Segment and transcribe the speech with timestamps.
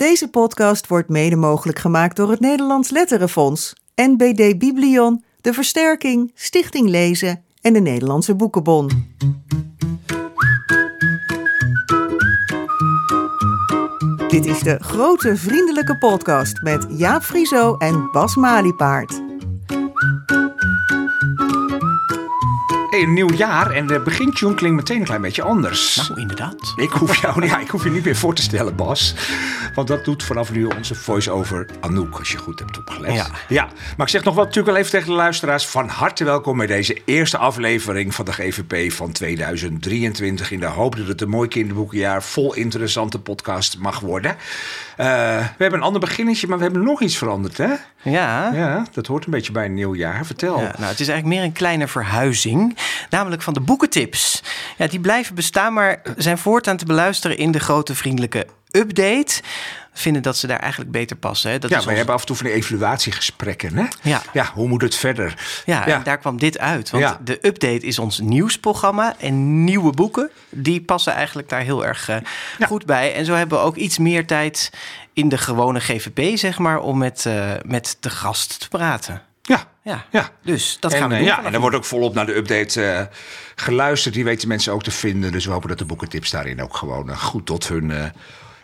[0.00, 6.88] Deze podcast wordt mede mogelijk gemaakt door het Nederlands Letterenfonds, NBD Biblion, De Versterking, Stichting
[6.88, 8.90] Lezen en de Nederlandse Boekenbon.
[14.28, 19.20] Dit is de Grote Vriendelijke Podcast met Jaap Frieso en Bas Maliepaard.
[22.90, 25.96] Hey, een nieuw jaar en de begintune klinkt meteen een klein beetje anders.
[25.96, 26.72] Nou, inderdaad.
[26.76, 29.14] Ik hoef jou ja, ik hoef je niet meer voor te stellen, Bas.
[29.74, 33.14] Want dat doet vanaf nu onze voice-over Anouk, als je goed hebt opgelet.
[33.14, 33.26] Ja.
[33.48, 33.68] ja.
[33.96, 35.66] Maar ik zeg nog wel natuurlijk wel even tegen de luisteraars...
[35.66, 40.50] van harte welkom bij deze eerste aflevering van de GVP van 2023...
[40.50, 44.36] in de hoop dat het een mooi kinderboekenjaar vol interessante podcast mag worden.
[44.96, 45.06] Eh,
[45.38, 47.72] we hebben een ander beginnetje, maar we hebben nog iets veranderd, hè?
[48.02, 48.52] Ja.
[48.52, 50.26] Ja, dat hoort een beetje bij een nieuw jaar.
[50.26, 50.56] Vertel.
[50.56, 52.76] Ja, nou, het is eigenlijk meer een kleine verhuizing.
[53.10, 54.42] Namelijk van de boekentips.
[54.76, 59.42] Ja, die blijven bestaan, maar zijn voortaan te beluisteren in de grote vriendelijke update.
[59.92, 61.50] We vinden dat ze daar eigenlijk beter passen.
[61.50, 61.58] Hè?
[61.58, 63.84] Dat ja, is wij ons- hebben af en toe van die evaluatiegesprekken, hè?
[64.02, 64.22] Ja.
[64.32, 65.34] Ja, hoe moet het verder?
[65.66, 65.94] Ja, Ja.
[65.96, 66.90] en daar kwam dit uit.
[66.90, 67.18] Want Ja.
[67.24, 69.14] de update is ons nieuwsprogramma.
[69.18, 72.16] En nieuwe boeken, die passen eigenlijk daar heel erg eh,
[72.58, 72.66] Ja.
[72.66, 73.14] goed bij.
[73.14, 74.70] En zo hebben we ook iets meer tijd
[75.12, 79.22] in de gewone GVP, zeg maar, om met, eh, met de gast te praten.
[79.42, 80.28] Ja, Ja, ja.
[80.42, 81.28] dus dat en, gaan we eh, doen.
[81.30, 83.08] ja, en er wordt ook volop naar de update
[83.54, 84.14] geluisterd.
[84.14, 85.32] Die weten mensen ook te vinden.
[85.32, 88.12] Dus we hopen dat de boekentips daarin ook gewoon goed tot hun,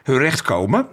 [0.06, 0.88] hun recht komen.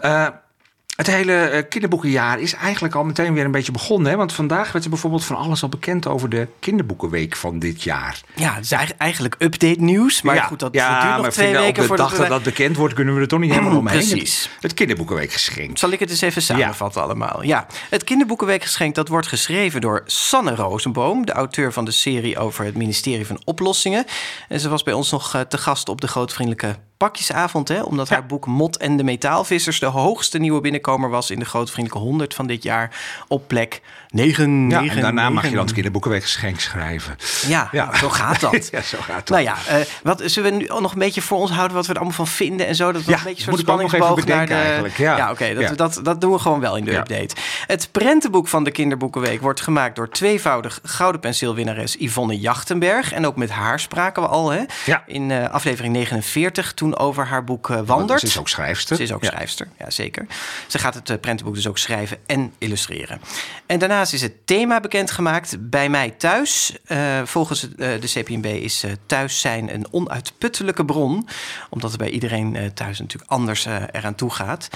[0.95, 4.11] Het hele eh, kinderboekenjaar is eigenlijk al meteen weer een beetje begonnen.
[4.11, 4.17] Hè?
[4.17, 8.21] Want vandaag werd er bijvoorbeeld van alles al bekend over de kinderboekenweek van dit jaar.
[8.35, 10.21] Ja, het is eigenlijk- update nieuws.
[10.21, 12.23] Maar ja, goed, dat, ja, duurt nog maar twee weken op de voordat dag we...
[12.23, 14.07] dat dat bekend wordt, kunnen we er toch niet helemaal omheen.
[14.07, 14.49] Precies.
[14.53, 15.77] Het, het kinderboekenweekgeschenk.
[15.77, 17.43] Zal ik het eens even samenvatten allemaal?
[17.43, 21.25] Ja, het kinderboekenweekgeschenk dat wordt geschreven door Sanne Rosenboom...
[21.25, 24.05] de auteur van de serie over het ministerie van Oplossingen.
[24.47, 27.67] En ze was bij ons nog eh, te gast op de grootvriendelijke pakjesavond...
[27.67, 29.79] Hè, omdat haar boek Mot en de Metaalvissers...
[29.79, 32.91] de hoogste nieuwe binnenkomer was in de grootvriendelijke 100 van dit jaar...
[33.27, 34.69] op plek 9.
[34.69, 35.51] Ja, 9, en daarna mag je 9.
[35.51, 37.17] dan het schrijven.
[37.47, 37.95] Ja, Ja.
[37.95, 38.51] zo gaat dat.
[38.71, 39.29] Ja, zo gaat dat.
[39.29, 41.91] Nou ja, eh, wat, zullen we nu nog een beetje voor ons houden wat we
[41.91, 42.91] er allemaal van vinden en zo?
[42.91, 44.53] Dat we Ja, een beetje soort spanningsboog naar de...
[44.53, 45.31] eigenlijk, ja.
[45.31, 47.35] oké, dat, dat, dat doen we gewoon wel in de update.
[47.67, 53.11] Het prentenboek van de Kinderboekenweek wordt gemaakt door tweevoudig gouden penseelwinnares Yvonne Jachtenberg.
[53.11, 54.61] En ook met haar spraken we al hè?
[54.85, 55.03] Ja.
[55.07, 58.19] in eh, aflevering 49 toen over haar boek eh, Wandert.
[58.19, 58.95] Ze is ook schrijfster.
[58.95, 60.25] Ze is ook schrijfster, ja zeker.
[60.73, 63.21] Ze gaat het eh, prentenboek dus ook schrijven en illustreren.
[63.65, 66.75] En daarnaast is het thema bekendgemaakt bij mij thuis.
[66.85, 71.27] Eh, volgens eh, de CPNB is thuis zijn een onuitputtelijke bron.
[71.69, 74.67] Omdat het bij iedereen thuis natuurlijk anders eraan toe gaat.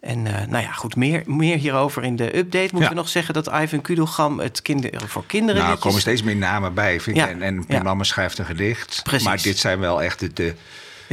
[0.00, 2.62] En nou ja, goed, meer, meer hierover in de update.
[2.62, 2.88] Moeten Ja.
[2.88, 6.36] we nog zeggen dat Ivan Kudelgam het kinder, voor kinderen Nou, er komen steeds meer
[6.36, 7.00] namen bij.
[7.00, 7.16] Vind.
[7.16, 8.02] Ja, En, en ja.
[8.02, 9.00] schrijft een gedicht.
[9.02, 9.26] Precies.
[9.26, 10.54] Maar dit zijn wel echt de,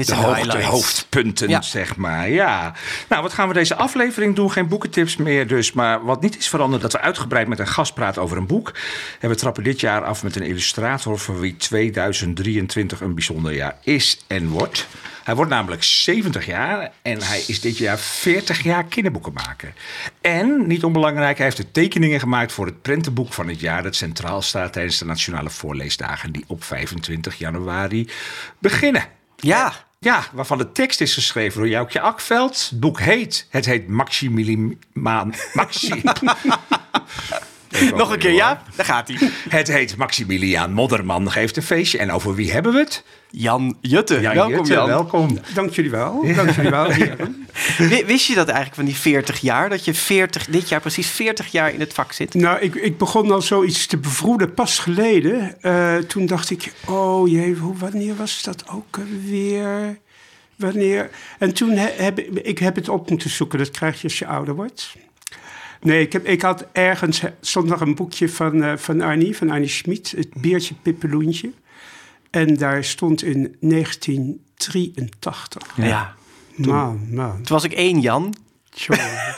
[0.07, 1.61] de, de hoofdpunten, Ja.
[1.61, 2.29] zeg maar.
[2.29, 2.73] Ja.
[3.09, 4.51] Nou, wat gaan we deze aflevering doen?
[4.51, 5.71] Geen boekentips meer dus.
[5.71, 8.73] Maar wat niet is veranderd, dat we uitgebreid met een gast praten over een boek.
[9.19, 11.19] En we trappen dit jaar af met een illustrator...
[11.19, 14.87] voor wie 2023 een bijzonder jaar is en wordt.
[15.23, 19.73] Hij wordt namelijk 70 jaar en hij is dit jaar 40 jaar kinderboekenmaker.
[20.21, 23.83] En, niet onbelangrijk, hij heeft de tekeningen gemaakt voor het prentenboek van het jaar...
[23.83, 26.31] dat centraal staat tijdens de Nationale Voorleesdagen...
[26.31, 28.09] die op 25 januari
[28.59, 29.05] beginnen.
[29.35, 29.73] Ja,
[30.05, 32.69] Ja, waarvan de tekst is geschreven door Joukje Akveld.
[32.69, 35.33] Het boek heet, het heet Maximiliaan...
[35.53, 36.01] Maxi...
[37.95, 39.29] nog een keer ja, daar gaat hij.
[39.49, 41.97] Het heet Maximiliaan Modderman geeft een feestje.
[41.97, 43.03] En over wie hebben we het?
[43.31, 44.87] Jan Jutte, Jan welkom Jutte, Jan.
[44.87, 45.39] welkom.
[45.53, 46.33] Dank jullie wel.
[46.35, 46.87] Dank jullie wel.
[48.05, 49.69] Wist je dat eigenlijk van die 40 jaar?
[49.69, 52.33] Dat je 40, dit jaar precies 40 jaar in het vak zit?
[52.33, 55.61] Nou, ik, ik begon al zoiets te bevroeden pas geleden.
[55.61, 59.99] Eh, toen dacht ik, oh jee, hoe, wanneer was dat ook weer?
[60.55, 61.09] Wanneer?
[61.39, 63.59] En toen he- heb ik, ik heb het op moeten zoeken.
[63.59, 64.95] Dat krijg je als je ouder wordt.
[65.81, 69.49] Nee, ik, heb, ik had ergens, stond nog een boekje van, eh, van Arnie, van
[69.49, 70.11] Arnie Schmid.
[70.11, 71.51] Het beertje Pippeloentje.
[72.29, 75.63] En daar stond in 1983.
[75.75, 76.15] Ja.
[76.55, 77.35] Man, man.
[77.35, 78.35] Toen was ik één, Jan.
[78.69, 79.33] Tjonge.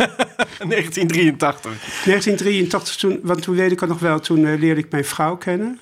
[0.67, 1.71] 1983.
[2.05, 5.37] 1983, toen, want toen weet ik het nog wel, toen eh, leerde ik mijn vrouw
[5.37, 5.79] kennen.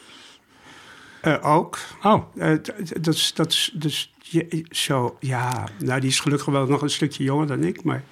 [1.22, 1.78] Eh, ook.
[2.04, 2.56] Oh, Eh,
[3.02, 6.90] dat is, dat is, dus je, zo, ja, nou die is gelukkig wel nog een
[6.90, 8.04] stukje jonger dan ik, maar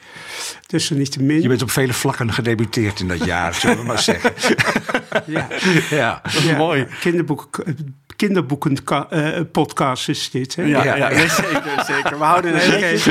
[0.66, 1.42] tussen niet te min.
[1.42, 4.34] je bent op vele vlakken gedebuteerd in dat jaar, zullen we maar zeggen.
[5.26, 5.48] ja,
[5.90, 6.22] Ja.
[6.44, 6.88] ja, mooi.
[7.00, 7.78] Kinderboeken,
[8.16, 8.78] kinderboeken
[9.10, 10.56] eh, podcast is dit.
[10.56, 10.64] Hè?
[10.64, 11.10] Ja, Ja.
[11.28, 12.18] zeker, zeker.
[12.18, 12.80] We houden het oké.
[12.80, 13.08] netjes.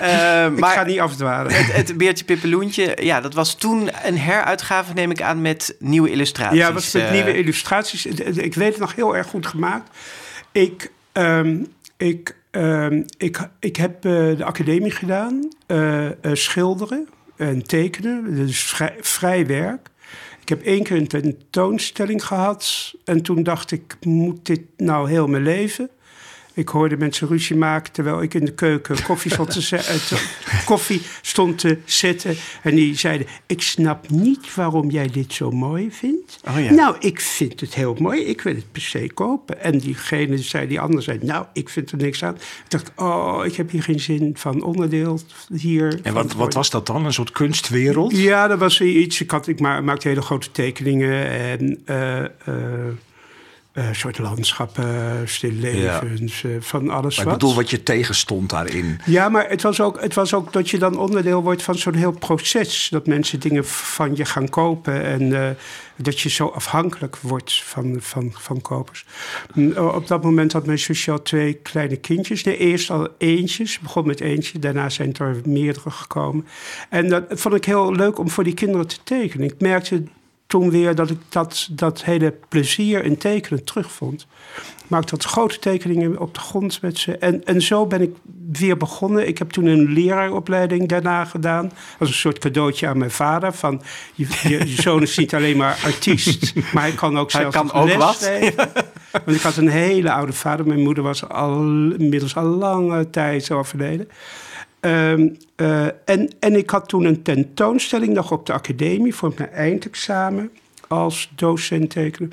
[0.00, 1.52] Eh, Ik maar ga niet afdwalen.
[1.52, 6.10] het, het Beertje Pippeloentje, ja, dat was toen een heruitgave, neem ik aan, met nieuwe
[6.10, 6.58] illustraties.
[6.58, 8.06] Ja, was met Eh, nieuwe illustraties.
[8.06, 9.96] Ik weet het nog heel erg goed gemaakt.
[10.52, 11.56] Ik, ehm,
[11.96, 12.36] ik
[13.16, 19.46] ik, ik heb eh, de academie gedaan, eh, eh, schilderen en tekenen, dus vrij, vrij
[19.46, 19.88] werk.
[20.40, 25.26] Ik heb één keer een tentoonstelling gehad en toen dacht ik, moet dit nou heel
[25.26, 25.90] mijn leven?
[26.54, 30.62] Ik hoorde mensen ruzie maken terwijl ik in de keuken koffie stond te, eh, te-
[30.64, 32.36] koffie stond te zetten.
[32.62, 36.40] En die zeiden, ik snap niet waarom jij dit zo mooi vindt.
[36.48, 36.70] Oh ja.
[36.72, 38.20] Nou, ik vind het heel mooi.
[38.20, 39.60] Ik wil het per se kopen.
[39.62, 42.34] En diegene zei, die ander zei, nou, ik vind er niks aan.
[42.34, 45.20] Ik dacht, oh, ik heb hier geen zin van onderdeel
[45.52, 46.00] hier.
[46.02, 47.04] En wat, wat was dat dan?
[47.04, 48.16] Een soort kunstwereld?
[48.16, 49.20] Ja, dat was iets.
[49.20, 52.28] Ik, had, ik ma- maakte hele grote tekeningen en eh, eh,
[53.72, 57.38] eh, soort landschappen, stillevens, eh, van alles Maar ik wat.
[57.40, 59.00] bedoel wat je tegenstond daarin.
[59.06, 61.94] Ja, maar het was, ook, het was ook dat je dan onderdeel wordt van zo'n
[61.94, 62.88] heel proces.
[62.90, 65.50] Dat mensen dingen van je gaan kopen en eh,
[65.96, 69.04] dat je zo afhankelijk wordt van, van, van kopers.
[69.54, 72.44] Mm, Op dat moment had mijn zusje al twee kleine kindjes.
[72.44, 74.58] Nee, eerst al eentjes, begon met eentje.
[74.58, 76.46] Daarna zijn er meerdere gekomen.
[76.88, 79.46] En dat vond ik heel leuk om voor die kinderen te tekenen.
[79.46, 80.02] Ik merkte
[80.50, 84.26] toen weer dat ik dat, dat hele plezier in tekenen terugvond.
[84.56, 87.18] Ik maakte wat grote tekeningen op de grond met ze.
[87.18, 88.14] En, en zo ben ik
[88.52, 89.28] weer begonnen.
[89.28, 91.72] Ik heb toen een leraaropleiding daarna gedaan.
[91.98, 93.52] Als een soort cadeautje aan mijn vader.
[93.52, 93.82] Van,
[94.14, 97.54] je, je, je zoon is niet alleen maar artiest, maar hij kan ook Hij zelf
[97.54, 98.16] kan nog ook les wat.
[98.16, 98.70] geven.
[99.24, 100.66] Want ik had een hele oude vader.
[100.66, 101.60] Mijn moeder was al,
[101.98, 104.08] inmiddels al lange tijd overleden.
[104.80, 109.50] Ehm, eh, en, en ik had toen een tentoonstelling nog op de academie voor mijn
[109.50, 110.50] eindexamen
[110.88, 112.30] als docent tekenen.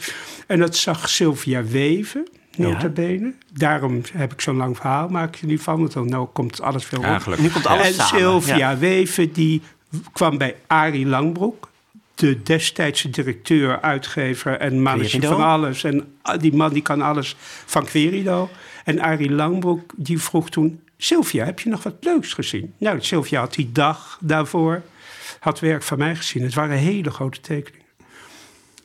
[0.47, 3.33] En dat zag Sylvia Weven, nota bene.
[3.53, 6.85] Daarom heb ik zo'n lang verhaal, maak er niet van, want dan nou komt alles
[6.85, 7.05] veel op.
[7.05, 7.41] Eigenlijk.
[7.41, 8.19] Nu komt alles en samen.
[8.19, 8.77] Sylvia Ja.
[8.77, 9.61] Weven, die
[10.13, 11.69] kwam bij Arie Langbroek,
[12.15, 15.83] de destijdse directeur, uitgever en manager van alles.
[15.83, 17.35] En ah, die man die kan alles
[17.65, 18.49] van Querido.
[18.83, 20.79] En Arie Langbroek, die vroeg toen...
[20.97, 22.73] Sylvia, heb je nog wat leuks gezien?
[22.77, 24.81] Nou, Sylvia had die dag daarvoor
[25.39, 26.43] had werk van mij gezien.
[26.43, 27.85] Het waren hele grote tekeningen.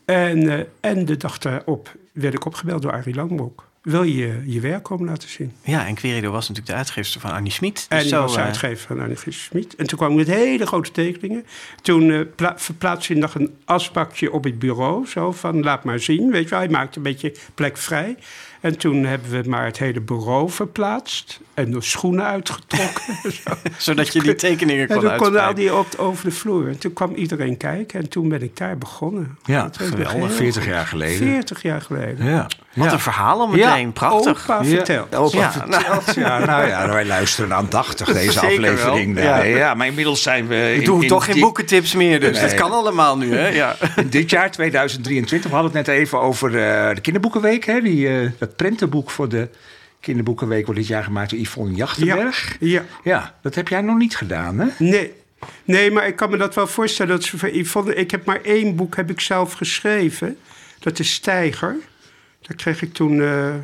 [0.04, 3.70] En, eh, en de dag daarop werd ik opgebeld door Arie Langbroek.
[3.82, 5.52] Wil je je werk komen laten zien?
[5.62, 7.86] Ja, en Querido was natuurlijk de uitgeefster van Annie Schmid.
[7.88, 9.76] En Dus die zo, was eh, uitgever van Annie Schmid.
[9.76, 11.46] En toen kwam ik met hele grote tekeningen.
[11.82, 15.06] Toen pla- verplaatste hij nog een asbakje op het bureau.
[15.06, 16.30] Zo van, laat maar zien.
[16.30, 18.16] Weet je wel, hij maakte een beetje plek vrij.
[18.62, 21.40] En toen hebben we maar het hele bureau verplaatst.
[21.54, 23.14] En de schoenen uitgetrokken.
[23.42, 23.50] Zo.
[23.78, 26.68] zodat je die tekeningen En kon toen konden al die op, over de vloer.
[26.68, 28.00] En toen kwam iedereen kijken.
[28.00, 29.38] En toen ben ik daar begonnen.
[29.44, 30.12] Ja, geweldig.
[30.12, 30.72] heel 40 goed.
[30.72, 31.28] jaar geleden.
[31.28, 32.26] 40 jaar geleden.
[32.26, 32.48] Ja.
[32.74, 32.92] Wat ja.
[32.92, 33.92] een verhaal al meteen.
[33.92, 34.42] Prachtig.
[34.42, 35.08] Opa vertelt.
[35.10, 36.14] Ja, opa Ja, vertelt.
[36.14, 38.70] Ja, nou ja, wij luisteren aandachtig deze Zeker wel.
[38.70, 39.18] aflevering.
[39.18, 39.42] Ja.
[39.42, 39.56] Ja.
[39.56, 40.72] ja, maar inmiddels zijn we...
[40.72, 42.48] Ik in- doe in toch geen boekentips meer, dus Nee.
[42.48, 43.48] dat kan allemaal nu, hè?
[43.48, 43.76] Ja.
[43.96, 47.64] In dit jaar, 2023, we hadden het net even over eh, de kinderboekenweek.
[47.64, 47.80] Hè?
[47.80, 49.48] Die, eh, dat prentenboek voor de
[50.00, 52.56] kinderboekenweek wordt dit jaar gemaakt door Yvonne Jachtenberg.
[52.60, 52.82] Ja.
[53.04, 53.34] Ja.
[53.42, 54.66] dat heb jij nog niet gedaan, hè?
[54.78, 55.12] Nee.
[55.64, 57.12] Nee, maar ik kan me dat wel voorstellen.
[57.12, 60.38] Dat ze voor Yvonne, ik heb maar één boek heb ik zelf geschreven.
[60.78, 61.76] Dat is Stijger.
[62.42, 63.54] Daar kreeg ik toen eh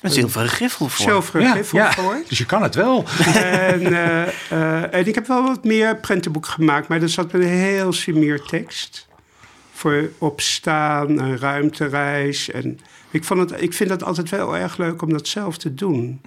[0.00, 1.06] Een zilveren griffel voor.
[1.06, 1.92] zilveren griffel ja.
[1.92, 2.22] voor.
[2.28, 3.04] Dus je kan het wel.
[3.34, 6.88] En, eh, eh, en ik heb wel wat meer prentenboeken gemaakt.
[6.88, 9.08] Maar er zat een heel sumier tekst.
[9.72, 12.50] Voor opstaan, een ruimtereis.
[12.50, 12.80] En
[13.10, 16.20] ik, vond het, ik vind het altijd wel erg leuk om dat zelf te doen.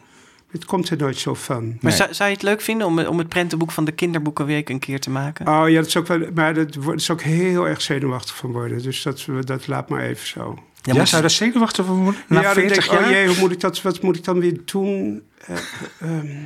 [0.52, 1.78] Het komt er nooit zo van.
[1.82, 4.80] Maar zou, zou je het leuk vinden om, om het prentenboek van de kinderboekenweek een
[4.80, 5.48] keer te maken?
[5.48, 8.52] Oh ja, dat is ook wel, maar dat wordt is ook heel erg zenuwachtig van
[8.52, 8.84] worden.
[8.84, 10.60] Dus dat, dat laat maar even zo.
[10.86, 12.22] Ja, maar- zou je daar zenuwachtig van worden?
[12.28, 13.10] Na ja, dan 40 denk ik, jaar?
[13.10, 15.24] oh jee, hoe moet ik dat, wat moet ik dan weer doen?
[15.38, 15.58] Eh,
[16.00, 16.44] ehm,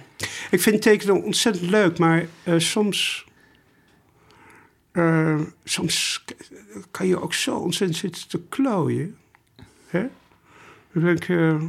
[0.51, 3.25] ik vind tekenen ontzettend leuk, maar eh, soms,
[4.91, 6.24] eh, soms
[6.91, 9.17] kan je ook zo ontzettend zitten te klooien.
[9.88, 10.05] Hè?
[10.93, 11.62] Dan denk ik, eh,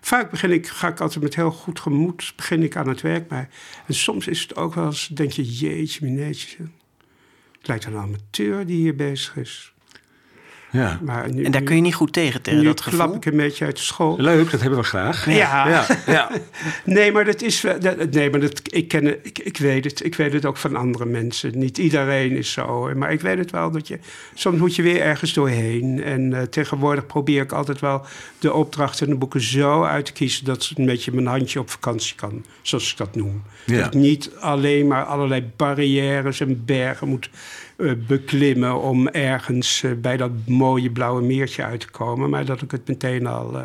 [0.00, 3.30] vaak begin ik, ga ik altijd met heel goed gemoed begin ik aan het werk.
[3.30, 3.48] Maar,
[3.86, 6.68] en soms is het ook wel eens, denk je, jeetje, mineetje.
[7.58, 9.74] Het lijkt een amateur die hier bezig is.
[10.70, 11.00] Ja.
[11.02, 13.14] Maar nu, En daar kun je niet goed tegen, tegen nu dat klap gevoel.
[13.14, 14.16] ik een beetje uit de school.
[14.18, 15.26] Leuk, dat hebben we graag.
[15.26, 15.68] Ja.
[15.68, 16.30] Ja, ja.
[16.84, 20.04] Nee, maar dat is dat, nee, maar dat, ik, ken, ik, ik weet het.
[20.04, 21.58] Ik weet het ook van andere mensen.
[21.58, 22.94] Niet iedereen is zo.
[22.94, 23.98] Maar ik weet het wel dat je.
[24.34, 26.02] Soms moet je weer ergens doorheen.
[26.02, 28.04] En eh, tegenwoordig probeer ik altijd wel
[28.38, 30.44] de opdrachten en de boeken zo uit te kiezen.
[30.44, 32.44] dat ze een beetje mijn handje op vakantie kan.
[32.62, 33.42] Zoals ik dat noem.
[33.64, 33.76] Ja.
[33.76, 37.30] Dat ik niet alleen maar allerlei barrières en bergen moet
[38.06, 38.80] beklimmen.
[38.80, 42.30] om ergens eh, bij dat mooie blauwe meertje uit te komen.
[42.30, 43.62] Maar dat ik het meteen al, eh,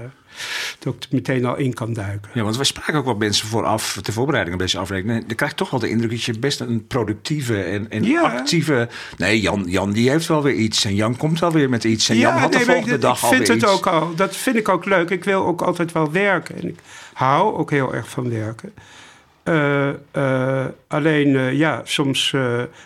[0.79, 2.31] dat ik het meteen al in kan duiken.
[2.33, 5.25] Ja, want we spraken ook wat mensen vooraf, ter voorbereiding op deze aflevering.
[5.27, 8.21] Dan krijg je toch wel de indruk dat je best een productieve en, en Ja.
[8.21, 8.89] actieve...
[9.17, 10.85] Nee, Jan, Jan die heeft wel weer iets.
[10.85, 12.09] En Jan komt wel weer met iets.
[12.09, 13.71] En Jan had de nee, volgende ik, dag ik vind alweer het iets.
[13.71, 15.09] ook al, dat vind ik ook leuk.
[15.09, 16.55] Ik wil ook altijd wel werken.
[16.57, 16.79] En ik
[17.13, 18.73] hou ook heel erg van werken.
[19.43, 22.35] Eh, eh, alleen, eh, ja, soms,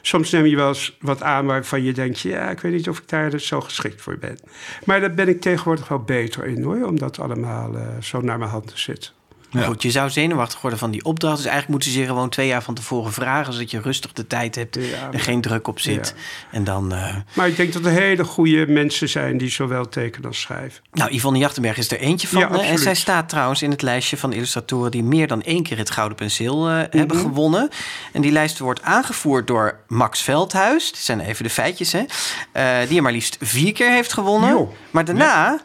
[0.02, 2.20] soms neem je wel eens wat aan waarvan je denkt...
[2.20, 4.40] ja, ik weet niet of ik daar zo geschikt voor ben.
[4.86, 6.86] Maar daar ben ik tegenwoordig wel beter in, hoor.
[6.86, 9.25] Om dat allemaal zo naar mijn hand te.
[9.56, 9.70] Maar Ja.
[9.70, 11.36] Goed, je zou zenuwachtig worden van die opdracht.
[11.36, 13.54] Dus eigenlijk moeten ze je gewoon twee jaar van tevoren vragen...
[13.54, 16.16] zodat je rustig de tijd hebt, Ja, er geen druk op zit.
[16.52, 16.94] En dan...
[16.94, 19.38] eh, Maar ik denk dat er hele goede mensen zijn...
[19.38, 20.84] die zowel tekenen als schrijven.
[20.92, 22.42] Nou, Yvonne Jachtenberg is er eentje van.
[22.42, 22.58] Hè?
[22.58, 24.92] en zij staat trouwens in het lijstje van illustratoren...
[24.92, 26.98] die meer dan één keer het Gouden Penseel eh, Mhm.
[26.98, 27.70] hebben gewonnen.
[28.14, 30.92] En die lijst wordt aangevoerd door Max Veldhuis.
[30.92, 32.04] Dit zijn even de feitjes, hè.
[32.52, 34.50] Eh, die er maar liefst vier keer heeft gewonnen.
[34.50, 34.74] Jo.
[34.92, 35.60] Maar daarna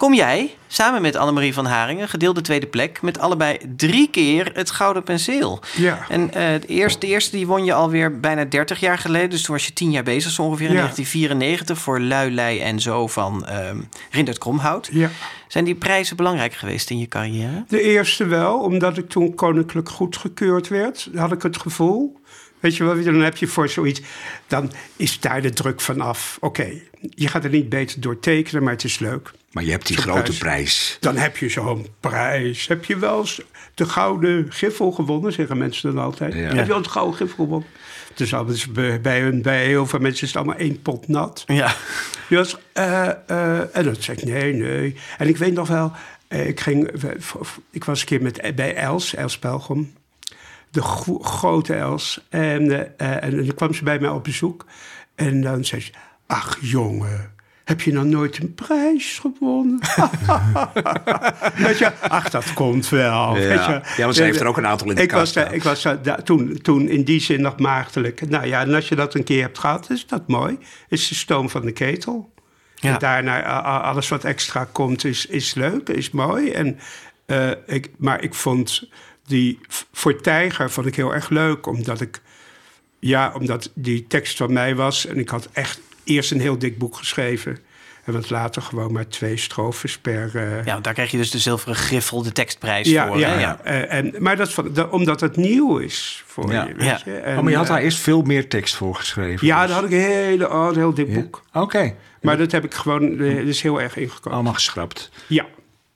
[0.00, 2.08] kom jij, samen met Annemarie van Haringen...
[2.08, 5.60] gedeelde tweede plek, met allebei drie keer het Gouden Penseel.
[5.76, 6.06] Ja.
[6.08, 9.30] En eh, de, eerste, de eerste die won je alweer bijna 30 jaar geleden.
[9.30, 10.78] Dus toen was je 10 jaar bezig, zo ongeveer in Ja.
[10.78, 11.78] 1994...
[11.78, 13.80] voor Lui, Lei en Zo van ehm
[14.10, 14.88] Rindert Kromhout.
[14.92, 15.10] Ja.
[15.48, 17.64] Zijn die prijzen belangrijk geweest in je carrière?
[17.68, 22.19] De eerste wel, omdat ik toen koninklijk goedgekeurd werd, had ik het gevoel.
[22.60, 24.00] Weet je wel, dan heb je voor zoiets,
[24.46, 26.36] dan is daar de druk van af.
[26.40, 26.68] Oké,
[27.00, 29.30] je gaat er niet beter door tekenen, maar het is leuk.
[29.52, 30.38] Maar je hebt die grote prijs.
[30.38, 30.96] prijs.
[31.00, 32.66] Dan heb je zo'n prijs.
[32.68, 33.40] Heb je wel eens
[33.74, 36.34] de gouden giffel gewonnen, zeggen mensen dan altijd.
[36.34, 36.40] Ja.
[36.54, 37.68] Heb je al de gouden giffel gewonnen?
[38.14, 41.44] Dus altijd bij, hun- bij heel veel mensen is het allemaal één pot nat.
[41.46, 41.74] Ja.
[42.28, 44.96] Dus, eh, eh, en dan zei ik, nee, nee.
[45.18, 45.92] En ik weet nog wel,
[46.28, 46.90] eh, ik, ging,
[47.70, 49.92] ik was een keer met, bij Els, Els Pelgrom.
[50.70, 52.26] De gro- grote Els.
[52.28, 54.66] En, eh, eh, en dan kwam ze bij mij op bezoek.
[55.14, 55.90] En dan zei ze,
[56.26, 57.32] ach jongen,
[57.64, 59.78] heb je nou nooit een prijs gewonnen?
[61.66, 63.36] weet je, ach, dat komt wel.
[63.36, 63.48] Ja.
[63.48, 63.80] Weet je.
[63.96, 65.86] Ja, want ze heeft er ook een aantal in de ik kast was, ik was
[66.24, 68.28] toen, toen in die zin nog maagdelijk.
[68.28, 70.58] Nou ja, en als je dat een keer hebt gehad, is dat mooi.
[70.88, 72.32] Is de stoom van de ketel.
[72.74, 72.92] Ja.
[72.92, 76.50] En daarna, alles wat extra komt, is, is leuk, is mooi.
[76.50, 76.78] En,
[77.26, 78.88] eh, ik, maar ik vond
[79.30, 79.58] die,
[79.92, 82.20] voor Tijger vond ik heel erg leuk, omdat ik,
[82.98, 85.06] ja, omdat die tekst van mij was.
[85.06, 87.58] En ik had echt eerst een heel dik boek geschreven.
[88.04, 90.30] En wat later gewoon maar twee strofes per...
[90.36, 93.18] eh, ja, daar krijg je dus de zilveren griffel, de tekstprijs ja, voor.
[93.18, 93.60] ja, ja.
[93.64, 96.66] Eh, en, maar dat, dat- omdat het nieuw is voor Ja.
[96.66, 97.00] je, weet Ja.
[97.04, 97.12] je.
[97.16, 99.46] En, oh, maar je had eh, daar eerst veel meer tekst voor geschreven.
[99.46, 99.70] Ja, dus.
[99.70, 101.14] daar had ik een hele, oh, een heel dik Ja.
[101.14, 101.42] boek.
[101.52, 101.94] Oké.
[102.22, 104.32] Maar dat heb ik gewoon, dat is heel erg ingekomen.
[104.32, 105.10] Allemaal geschrapt.
[105.26, 105.46] Ja.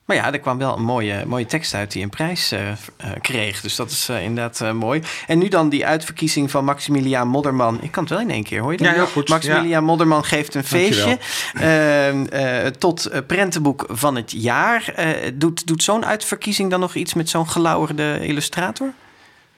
[0.05, 2.77] Maar ja, er kwam wel een mooie, mooie tekst uit die een prijs eh, eh,
[3.21, 3.61] kreeg.
[3.61, 5.01] Dus dat is eh, inderdaad mooi.
[5.27, 7.81] En nu dan die uitverkiezing van Maximiliaan Modderman.
[7.81, 8.87] Ik kan het wel in één keer, hoor je dat?
[8.87, 9.29] Ja, heel goed.
[9.29, 11.17] Maximiliaan Modderman geeft een feestje.
[11.53, 12.27] Dankjewel.
[12.27, 14.93] eh, eh, tot prentenboek van het jaar.
[15.33, 18.93] Doet doet zo'n uitverkiezing dan nog iets met zo'n gelauwerde illustrator?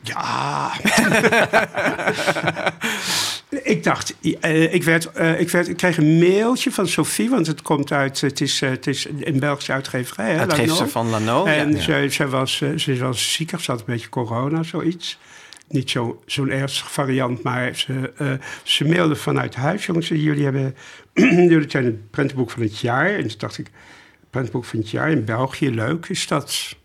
[0.02, 0.72] Ja.
[3.50, 7.48] ik dacht, eh, ik, werd, eh, ik, werd, ik kreeg een mailtje van Sophie, want
[7.48, 10.32] het komt uit, het is, eh, het is een Belgische uitgeverij.
[10.34, 10.88] hè, Uitgeefster Lano.
[10.90, 11.46] van Lano.
[11.46, 11.80] En ja.
[11.82, 15.20] Ze, ze, was, ze was ziek, ze had een beetje corona, zoiets.
[15.70, 18.32] Niet zo- zo'n ernstige variant, maar ze, eh,
[18.64, 19.86] ze mailde vanuit huis.
[19.86, 20.76] Jongens, jullie, hebben,
[21.52, 23.10] jullie zijn het prentenboek van het jaar.
[23.16, 23.68] En toen dacht ik,
[24.30, 26.76] prentenboek van het jaar in België, leuk is dat.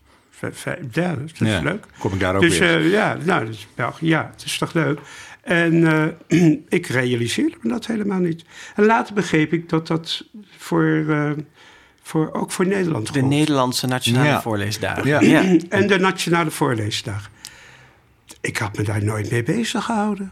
[0.91, 1.61] Ja, dat is Ja.
[1.61, 1.85] leuk.
[1.99, 2.87] Kom ik daar ook Dus weer.
[2.87, 4.07] ja, nou, dat is België.
[4.07, 4.99] Ja, het is toch leuk.
[5.43, 5.87] En
[6.29, 8.43] eh, ik realiseerde me dat helemaal niet.
[8.75, 10.25] En later begreep ik dat dat
[10.57, 11.31] voor, eh,
[12.01, 13.21] voor, ook voor Nederland De.
[13.21, 14.41] Nederlandse Nationale Ja.
[14.41, 15.07] Voorleesdagen.
[15.07, 15.21] Ja.
[15.21, 15.41] ja.
[15.69, 17.29] En de Nationale Voorleesdag.
[18.41, 20.31] Ik had me daar nooit mee bezig gehouden.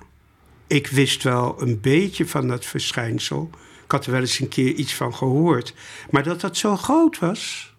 [0.68, 3.50] Ik wist wel een beetje van dat verschijnsel.
[3.84, 5.74] Ik had er wel eens een keer iets van gehoord.
[6.10, 7.71] Maar dat dat zo groot was,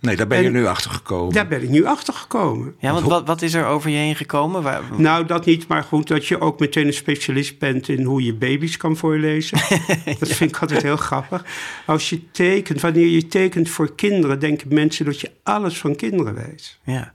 [0.00, 1.34] Nee, daar ben je en- nu achter gekomen.
[1.34, 2.74] daar ben ik nu achter gekomen.
[2.78, 4.62] Ja, want wat, wat is er over je heen gekomen?
[4.62, 8.22] Waar, Nou, dat niet, maar goed, dat je ook meteen een specialist bent in hoe
[8.24, 9.58] je baby's kan voorlezen.
[10.18, 11.44] Dat vind ik altijd heel grappig.
[11.86, 16.34] Als je tekent, wanneer je tekent voor kinderen, denken mensen dat je alles van kinderen
[16.34, 16.78] weet.
[16.84, 17.12] ja.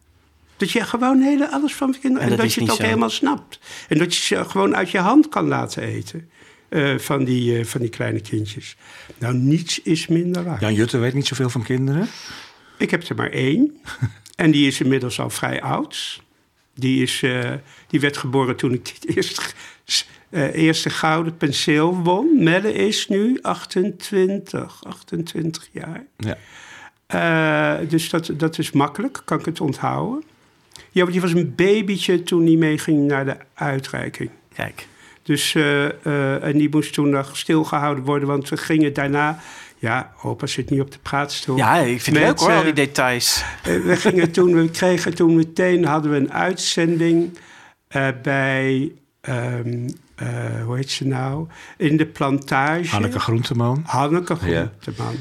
[0.58, 2.26] Dat je gewoon hele, alles van kinderen.
[2.28, 2.84] En En, dat je het ook zo.
[2.84, 3.60] helemaal snapt.
[3.90, 6.30] En dat je ze gewoon uit je hand kan laten eten.
[6.70, 8.76] eh, van, die, eh, van die kleine kindjes.
[9.18, 10.62] Nou, niets is minder waar.
[10.62, 12.08] Jan Jutte weet niet zoveel van kinderen.
[12.84, 13.78] Ik heb er maar één.
[14.36, 16.22] en die is inmiddels al vrij oud.
[16.76, 17.52] Die, is, eh,
[17.88, 19.42] die werd geboren toen ik het eerste,
[20.30, 22.44] eh, eerste gouden penseel won.
[22.44, 26.06] Melle is nu 28, 28 jaar.
[26.18, 26.38] Ja.
[27.06, 30.24] Eh, dus dat, dat is makkelijk, kan ik het onthouden.
[30.92, 34.30] Ja, want die was een babytje toen hij meeging naar de uitreiking.
[34.54, 34.88] Kijk.
[35.24, 39.40] Dus, en die moest toen nog stilgehouden worden, want we gingen daarna...
[39.84, 41.58] Ja, opa zit niet op de praatstoel.
[41.58, 43.44] Ja, ik vind het Met, leuk hoor, al eh, die details.
[43.64, 47.38] Eh, we gingen toen, we kregen toen meteen, hadden we een uitzending
[47.88, 50.28] eh, bij, ehm, eh,
[50.66, 51.48] hoe heet ze nou?
[51.78, 52.88] In de plantage.
[52.90, 53.84] Hanneke Groenteman.
[53.86, 54.72] Hanneke Ja.
[54.80, 55.16] Groenteman.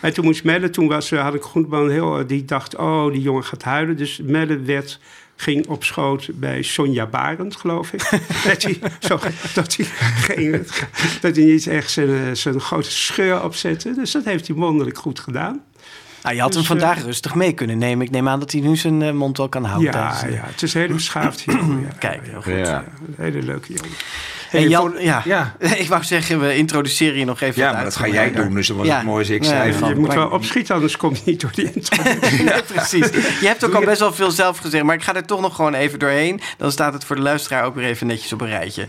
[0.00, 3.62] En toen moest Melle, toen was Hanneke Groenteman heel, die dacht, oh, die jongen gaat
[3.62, 3.96] huilen.
[3.96, 5.00] Dus Melle werd,
[5.40, 8.10] ging op schoot bij Sonja Barend, geloof ik.
[8.48, 9.18] dat hij, zo,
[9.54, 10.66] dat hij, ging,
[11.20, 13.94] dat hij niet echt zijn, eh, zijn grote scheur opzette.
[13.94, 15.60] Dus dat heeft hij wonderlijk goed gedaan.
[16.22, 18.06] Nou, je had hem Dus, eh, vandaag rustig mee kunnen nemen.
[18.06, 19.92] Ik neem aan dat hij nu zijn eh, mond wel kan houden.
[19.92, 21.80] Ja, tijdens, ja, het is een hele beschaafd jongen.
[21.80, 21.88] Ja.
[21.98, 22.52] Kijk, heel goed.
[22.52, 22.84] Ja.
[23.16, 23.96] Hele leuke jongen.
[24.50, 25.22] En Jan, voor- ja.
[25.24, 25.54] ja.
[25.76, 27.62] ik wou zeggen, we introduceren je nog even.
[27.62, 28.96] Ja, maar dat ga jij doen, dus dan was Ja.
[28.96, 29.72] het mooi als ik zei.
[29.72, 32.42] van- Je moet wel opschieten, anders kom je niet door die introductie.
[32.44, 33.06] Nee, precies.
[33.40, 35.54] Je hebt ook al best wel veel zelf gezegd, maar ik ga er toch nog
[35.54, 36.40] gewoon even doorheen.
[36.58, 38.86] Dan staat het voor de luisteraar ook weer even netjes op een rijtje.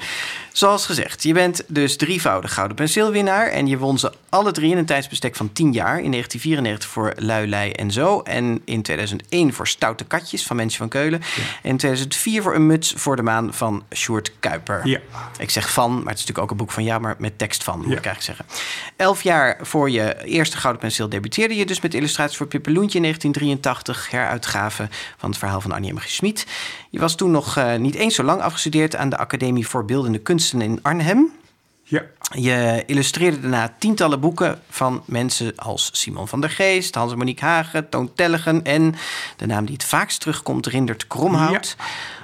[0.51, 3.47] Zoals gezegd, je bent dus drievoudig gouden penseelwinnaar.
[3.47, 5.99] En je won ze alle drie in een tijdsbestek van 10 jaar.
[6.01, 8.21] In 1994 voor Lui, Lei en Zo.
[8.21, 11.21] En in 2001 voor Stoute Katjes van Mensje van Keulen.
[11.63, 14.87] En in 2004 voor Een Muts voor de Maan van Sjoerd Kuiper.
[14.87, 14.99] Ja.
[15.37, 17.63] Ik zeg van, maar het is natuurlijk ook een boek van ja, maar met tekst
[17.63, 17.97] van, moet Ja.
[17.97, 18.45] ik eigenlijk zeggen.
[18.95, 23.03] Elf jaar voor je eerste Gouden Penseel debuteerde je dus met illustraties voor Pippeloentje in
[23.03, 24.87] 1983, heruitgave
[25.17, 25.97] van het verhaal van Annie M.
[25.97, 26.09] G.
[26.09, 26.45] Schmid.
[26.89, 30.19] Je was toen nog eh, niet eens zo lang afgestudeerd aan de Academie voor Beeldende
[30.39, 31.31] Kunsten in Arnhem.
[31.83, 37.17] Ja, Je illustreerde daarna tientallen boeken van mensen als Simon van der Geest, Hans en
[37.17, 38.95] Monique Hagen, Toon Tellegen en
[39.37, 41.75] de naam die het vaakst terugkomt, Rindert Kromhout.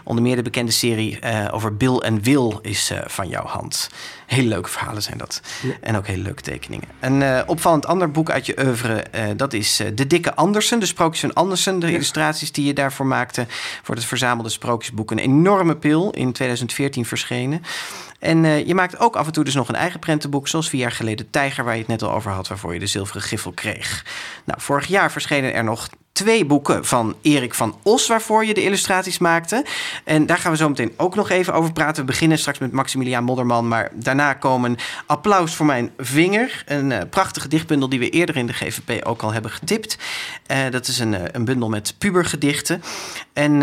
[0.04, 3.90] Onder meer de bekende serie eh, over Bill en Wil is eh, van jouw hand.
[4.26, 5.42] Hele leuke verhalen zijn dat.
[5.82, 6.88] En ook hele leuke tekeningen.
[7.00, 9.06] Een eh, opvallend ander boek uit je oeuvre,
[9.36, 10.80] dat is De Dikke Andersen.
[10.80, 11.80] De sprookjes van Andersen.
[11.80, 13.46] De illustraties die je daarvoor maakte
[13.84, 15.12] voor het verzamelde sprookjesboek.
[15.12, 17.64] Een enorme pil, in 2014 verschenen.
[18.20, 20.80] En eh, je maakt ook af en toe dus nog een eigen prentenboek, zoals vier
[20.80, 23.52] jaar geleden Tijger, waar je het net al over had, waarvoor je de zilveren griffel
[23.52, 24.06] kreeg.
[24.46, 28.64] Nou, vorig jaar verschenen er nog twee boeken van Erik van Os, waarvoor je de
[28.64, 29.66] illustraties maakte.
[30.04, 32.02] En daar gaan we zo meteen ook nog even over praten.
[32.02, 36.64] We beginnen straks met Maximiliaan Modderman, maar daarna komen Applaus voor mijn vinger.
[36.66, 39.98] Een eh, prachtige dichtbundel die we eerder in de GVP ook al hebben getipt.
[40.46, 42.84] Eh, dat is een, eh, een bundel met pubergedichten.
[43.34, 43.60] En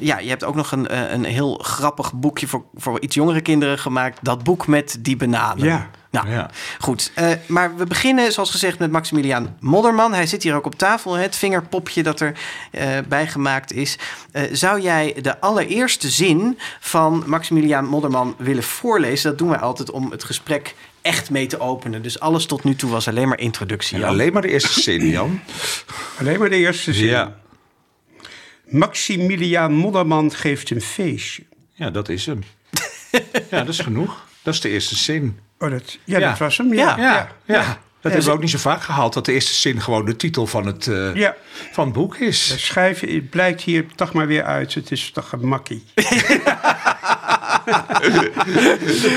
[0.00, 3.78] ja, je hebt ook nog een, een heel grappig boekje voor, voor iets jongere kinderen
[3.78, 4.18] gemaakt.
[4.22, 5.64] Dat boek met die bananen.
[5.64, 5.90] Ja.
[6.14, 6.50] Nou, Ja.
[6.78, 7.10] goed.
[7.14, 10.12] Eh, maar we beginnen, zoals gezegd, met Maximiliaan Modderman.
[10.14, 12.38] Hij zit hier ook op tafel, het vingerpopje dat er
[12.70, 13.98] eh bij gemaakt is.
[14.32, 19.28] Eh, zou jij de allereerste zin van Maximiliaan Modderman willen voorlezen?
[19.30, 22.02] Dat doen wij altijd om het gesprek echt mee te openen.
[22.02, 24.06] Dus alles tot nu toe was alleen maar introductie.
[24.06, 25.40] Alleen maar de eerste zin, Jan.
[26.20, 27.06] alleen maar de eerste zin.
[27.06, 27.36] Ja.
[28.68, 31.42] Maximiliaan Modderman geeft een feestje.
[31.74, 32.42] ja, dat is hem.
[33.50, 34.26] ja, dat is genoeg.
[34.42, 35.38] Dat is de eerste zin.
[35.64, 36.28] Oh, dat, ja, Ja.
[36.28, 36.74] dat was hem.
[36.74, 36.94] Ja.
[36.96, 37.14] Ja, Ja,
[37.46, 37.56] ja.
[37.56, 37.66] dat
[38.00, 39.12] Ja, hebben we ook niet zo vaak gehaald.
[39.14, 41.34] Dat de eerste zin gewoon de titel van het, eh, Ja.
[41.72, 42.64] van het boek is.
[42.66, 44.74] schrijven het blijkt hier toch maar weer uit.
[44.74, 45.84] Het is toch een makkie.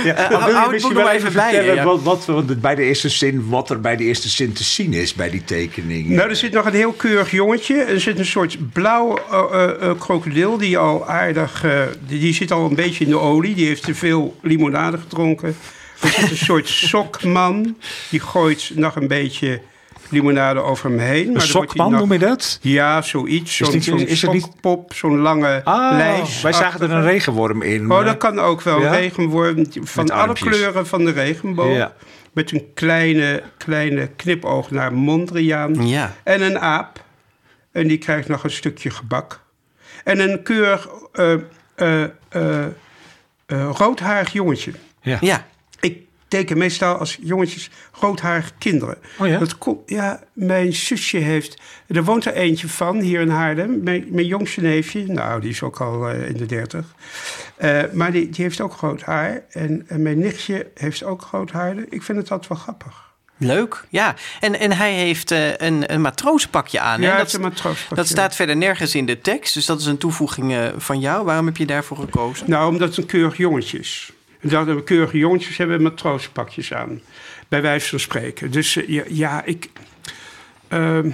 [0.04, 1.84] Ja, hou- hou het boek nog even bij ja.
[1.84, 4.94] wat, wat, wat bij de eerste zin, wat er bij de eerste zin te zien
[4.94, 6.08] is bij die tekening.
[6.10, 7.76] Nou, er zit nog een heel keurig jongetje.
[7.82, 11.64] Er zit een soort blauw eh, eh, eh, krokodil die al aardig...
[11.64, 13.56] eh, die, die zit al een beetje in de olie.
[13.56, 15.58] Die heeft te veel limonade gedronken.
[16.02, 17.78] Er zit een soort sokman.
[18.10, 19.62] Die gooit nog een beetje
[20.10, 21.18] limonade over hem heen.
[21.28, 22.60] een wordt hij sokman nog- noem je dat?
[22.62, 23.56] Ja, zoiets.
[23.56, 26.42] Zo'n niet- zo'n is het niet- sokpop, zo'n lange Ah, lijst.
[26.42, 27.82] wij zagen er een regenworm in.
[27.82, 28.82] Oh, maar- dat kan ook wel.
[28.82, 28.92] Ja?
[28.92, 30.50] Regenworm van Met alle armpjes.
[30.58, 31.76] kleuren van de regenboog.
[31.76, 31.94] Ja.
[32.34, 35.88] Met een kleine, kleine knipoog naar Mondriaan.
[35.88, 36.16] Ja.
[36.24, 37.04] En een aap.
[37.72, 39.40] En die krijgt nog een stukje gebak.
[40.04, 41.34] En een keurig eh
[41.76, 42.64] eh eh
[43.46, 44.72] eh, roodhaarig jongetje.
[45.02, 45.18] Ja.
[45.22, 45.46] Ja.
[46.28, 48.98] Teken meestal als jongetjes roodharige kinderen.
[49.20, 49.38] Oh ja?
[49.40, 51.62] Dat komt, ja, mijn zusje heeft...
[51.88, 53.84] Er woont er eentje van hier in Haarlem.
[53.84, 56.86] Mijn, mijn jongste neefje, nou, die is ook al eh, in de dertig.
[57.56, 59.44] Eh, maar die, die heeft ook rood haar.
[59.50, 61.76] En, en mijn nichtje heeft ook rood haar.
[61.90, 63.06] Ik vind het altijd wel grappig.
[63.38, 64.16] Leuk, ja.
[64.40, 67.02] En, en hij heeft eh, een, een matrozenpakje aan.
[67.02, 67.06] hè?
[67.06, 67.96] Ja, dat, het is een matroospakje.
[67.96, 69.54] dat staat verder nergens in de tekst.
[69.54, 71.26] Dus dat is een toevoeging van jou.
[71.26, 72.50] Waarom heb je daarvoor gekozen?
[72.50, 74.12] Nou, omdat het een keurig jongetje is.
[74.48, 77.02] En dat we keurige jongetjes hebben matroospakjes aan.
[77.48, 78.52] Bij wijze van spreken.
[78.52, 79.70] Dus eh, ja, ja, ik...
[80.68, 81.12] ehm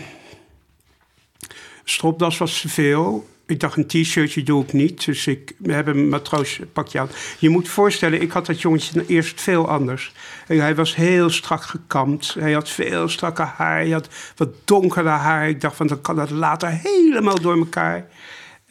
[1.84, 3.28] stropdas was te veel.
[3.46, 5.06] Ik dacht, een t-shirtje doe ik niet.
[5.06, 7.10] Dus ik hebben een matroospakje aan.
[7.40, 10.12] Je moet voorstellen, ik had dat jongetje eerst veel anders.
[10.48, 12.36] Hij was heel strak gekamd.
[12.40, 13.80] Hij had veel strakke haar.
[13.80, 15.50] Hij had wat donkerder haar.
[15.50, 18.08] Ik dacht, van, dan kan dat later helemaal door elkaar.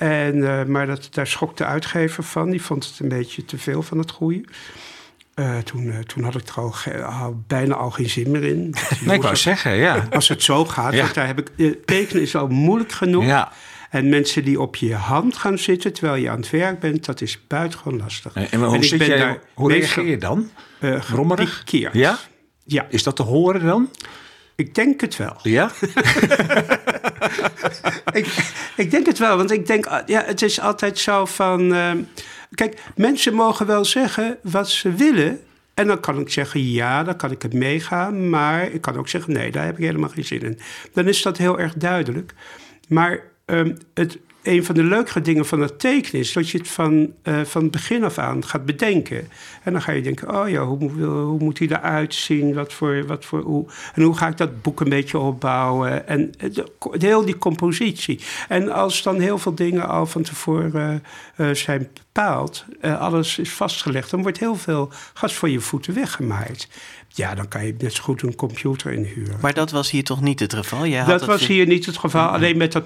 [0.02, 2.50] En, eh, maar dat, daar schrok de uitgever van.
[2.50, 4.44] Die vond het een beetje te veel van het goede.
[5.34, 8.74] eh, toen, eh, toen had ik er al, bijna al geen zin meer in.
[9.04, 10.06] Nee, ik wou zeggen, ja.
[10.10, 11.08] Als het zo gaat, Ja.
[11.12, 13.24] daar heb ik, tekenen is al moeilijk genoeg.
[13.24, 13.52] Ja.
[13.90, 17.20] En mensen die op je hand gaan zitten terwijl je aan het werk bent, dat
[17.20, 18.34] is buitengewoon lastig.
[18.34, 20.50] En hoe, ik zit ben jij, daar hoe reageer je dan?
[20.80, 21.94] gepikeerd.
[21.94, 22.18] Ja?
[22.64, 23.88] Ja, Is dat te horen dan?
[24.54, 25.36] Ik denk het wel.
[25.42, 25.70] Ja?
[28.12, 28.26] ik,
[28.76, 31.74] ik denk het wel, want ik denk, ah, ja, het is altijd zo van.
[31.74, 32.02] ehm,
[32.54, 35.40] kijk, mensen mogen wel zeggen wat ze willen.
[35.74, 38.30] En dan kan ik zeggen, ja, dan kan ik het meegaan.
[38.30, 40.58] Maar ik kan ook zeggen, nee, daar heb ik helemaal geen zin in.
[40.92, 42.34] Dan is dat heel erg duidelijk.
[42.88, 43.20] Maar
[43.52, 47.12] ehm, het, een van de leukere dingen van het tekenen is dat je het van,
[47.22, 49.28] eh, van begin af aan gaat bedenken.
[49.62, 52.54] En dan ga je denken, oh ja, hoe, hoe moet hij eruit zien?
[52.54, 56.08] Wat voor, wat voor, hoe, en hoe ga ik dat boek een beetje opbouwen?
[56.08, 56.66] En de,
[56.98, 58.20] heel die compositie.
[58.48, 61.02] En als dan heel veel dingen al van tevoren
[61.36, 65.94] eh, eh, zijn bepaald, alles is vastgelegd, dan wordt heel veel gas voor je voeten
[65.94, 66.68] weggemaaid.
[67.14, 69.36] Ja, dan kan je net zo goed een computer inhuren.
[69.40, 70.86] Maar dat was hier toch niet het geval?
[70.86, 72.26] Jij had Dat het was hier niet het geval.
[72.28, 72.84] Alleen met dat,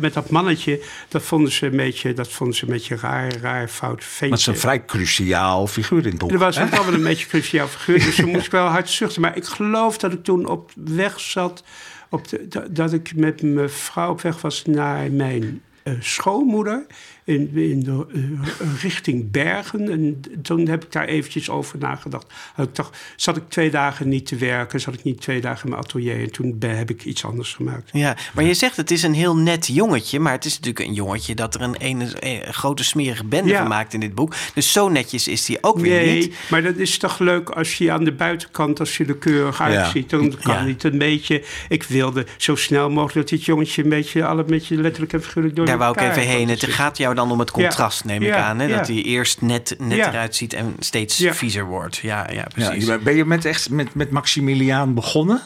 [0.00, 3.68] met dat mannetje, dat vonden ze een beetje, dat vonden ze een beetje raar, raar
[3.68, 4.28] fout ventje.
[4.28, 6.30] Dat is een vrij cruciaal figuur in het boek.
[6.32, 9.20] Er was ook wel een beetje een cruciaal figuur, dus ze moest wel hard zuchten.
[9.20, 11.64] Maar ik geloof dat ik toen op weg zat,
[12.10, 16.86] op de, dat- dat ik met mijn vrouw op weg was naar mijn eh, schoonmoeder
[17.24, 19.90] in, in de eh, richting Bergen.
[19.90, 22.26] En toen heb ik daar eventjes over nagedacht.
[22.54, 25.64] Had Ik dacht, zat ik twee dagen niet te werken, zat ik niet twee dagen
[25.64, 27.90] in mijn atelier en toen ben- heb ik iets anders gemaakt.
[27.92, 30.20] Ja, maar je zegt het is een heel net jongetje.
[30.20, 33.58] Maar het is natuurlijk een jongetje dat er een, ene, een grote smerige bende Ja.
[33.58, 34.34] van maakt in dit boek.
[34.54, 36.34] Dus zo netjes is hij ook weer Nee, niet.
[36.50, 40.10] maar dat is toch leuk als je aan de buitenkant, als je er keurig uitziet,
[40.10, 40.66] dan kan Ja.
[40.66, 41.44] het een beetje.
[41.68, 45.22] Ik wilde zo snel mogelijk dat dit jongetje een beetje, alle met je letterlijk en
[45.22, 46.48] figuurlijk door Daar wou ik even heen.
[46.48, 48.58] Het gaat jou dan om het contrast, neem ik Ja, aan.
[48.58, 48.66] Hè?
[48.66, 48.76] ja.
[48.76, 50.08] Dat hij eerst net, net Ja.
[50.08, 51.34] eruit ziet en steeds Ja.
[51.34, 51.96] viezer wordt.
[51.96, 53.02] Ja, ja precies.
[53.02, 55.40] ben je met, echt met, met Maximiliaan begonnen?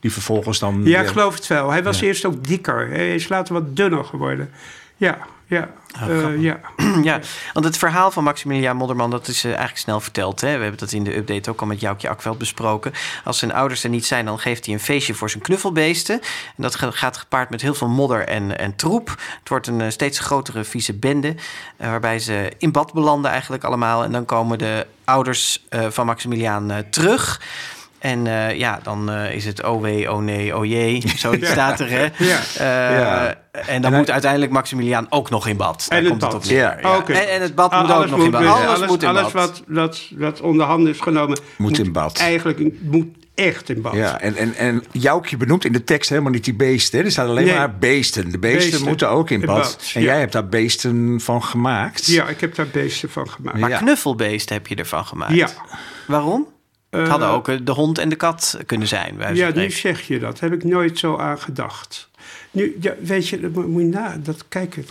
[0.00, 0.74] Die vervolgens dan...
[0.76, 1.70] Ja, weer- ik geloof het wel.
[1.70, 2.06] Hij was Ja.
[2.06, 2.88] eerst ook dikker.
[2.88, 4.50] Hij is later wat dunner geworden.
[4.96, 5.18] Ja,
[5.52, 5.68] ja,
[6.02, 6.60] Oh, eh, ja.
[7.02, 7.20] Ja,
[7.52, 10.40] want het verhaal van Maximiliaan Modderman, dat is eh, eigenlijk snel verteld.
[10.40, 10.56] Hè?
[10.56, 12.92] We hebben dat in de update ook al met Joukje Akveld besproken.
[13.24, 16.20] Als zijn ouders er niet zijn, dan geeft hij een feestje voor zijn knuffelbeesten.
[16.56, 19.08] En dat gaat gepaard met heel veel modder en, en troep.
[19.38, 21.34] Het wordt een eh, steeds grotere vieze bende,
[21.76, 24.04] waarbij ze in bad belanden eigenlijk allemaal.
[24.04, 27.40] En dan komen de ouders van Maximiliaan terug.
[28.02, 31.02] En eh, ja, dan eh, is het oh wee, oh nee, oh jee.
[31.16, 32.02] Zoiets staat er, hè?
[32.02, 32.40] Ja.
[32.56, 33.34] Eh, Ja.
[33.66, 35.86] En dan En moet hij- uiteindelijk Maximiliaan ook nog in bad.
[35.88, 36.44] Daar En het komt het bad.
[36.44, 36.78] op neer.
[36.80, 36.96] Ja.
[36.96, 37.12] Oké.
[37.12, 38.44] En, en het bad Al- moet ook nog in bad.
[38.46, 39.32] Alles, alles, moet in alles bad.
[39.32, 42.18] wat, wat, wat onder handen is genomen, Moet in bad.
[42.18, 43.94] Eigenlijk moet echt in bad.
[43.94, 47.04] Ja, en, en, en Joukje benoemt in de tekst helemaal niet die beesten.
[47.04, 47.54] Er staat alleen Nee.
[47.54, 48.30] maar beesten.
[48.30, 48.88] De beesten, Beesten.
[48.88, 49.56] moeten ook in In bad.
[49.56, 50.06] bad, En ja.
[50.06, 52.06] jij hebt daar beesten van gemaakt.
[52.06, 53.58] Ja, ik heb daar beesten van gemaakt.
[53.58, 53.78] Maar Ja.
[53.78, 55.34] knuffelbeesten heb je ervan gemaakt.
[55.34, 55.48] Ja.
[56.06, 56.46] Waarom?
[57.00, 59.16] Het hadden Eh, ook eh, de hond en de kat kunnen zijn.
[59.16, 60.40] bij Ja, nu zeg je dat.
[60.40, 62.08] Heb ik nooit zo aan gedacht.
[62.50, 64.84] Nu, ja, weet je, dat moet je na, dat kijken.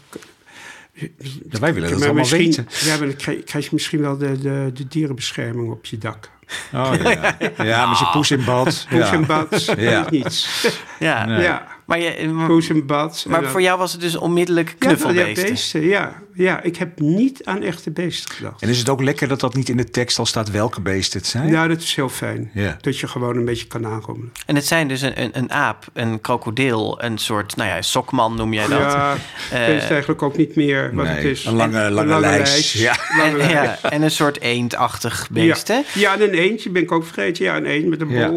[0.93, 1.07] Ja,
[1.59, 2.67] wij willen dat allemaal weten.
[2.83, 6.29] Ja, maar dan krijg, je misschien wel de, de, de dierenbescherming op je dak.
[6.73, 7.37] Oh, ja.
[7.63, 8.85] ja, met je poes in bad.
[8.89, 9.13] Poes ja.
[9.13, 9.75] en bad, Ja.
[9.75, 10.07] ja.
[10.09, 10.49] niets.
[10.99, 11.25] Ja.
[11.25, 11.41] Nee.
[11.41, 13.25] Ja, Maar, je, maar, poes en bad.
[13.29, 15.43] maar voor jou was het dus onmiddellijk Ja, knuffelbeesten.
[15.43, 16.21] Ja, beesten, ja.
[16.33, 18.61] Ja, ik heb niet aan echte beesten gedacht.
[18.61, 21.19] En is het ook lekker dat dat niet in de tekst al staat welke beesten
[21.19, 21.51] het zijn?
[21.51, 22.51] Nou, dat is heel fijn.
[22.53, 22.77] Ja.
[22.81, 24.31] Dat je gewoon een beetje kan aanrommelen.
[24.45, 28.35] En het zijn dus een, een, een aap, een krokodil, een soort, nou ja, sokman
[28.35, 28.79] noem jij dat.
[28.79, 29.13] Ja,
[29.51, 31.45] Eh, dat is eigenlijk ook niet meer wat Nee, het is.
[31.45, 32.73] een lange- lange lijst.
[32.73, 32.95] Ja.
[33.23, 35.73] en, ja, en een soort eendachtig beest, hè?
[35.73, 35.83] ja.
[35.93, 37.45] ja, en een eentje ben ik ook vergeten.
[37.45, 38.29] Ja, een eend met een Ja.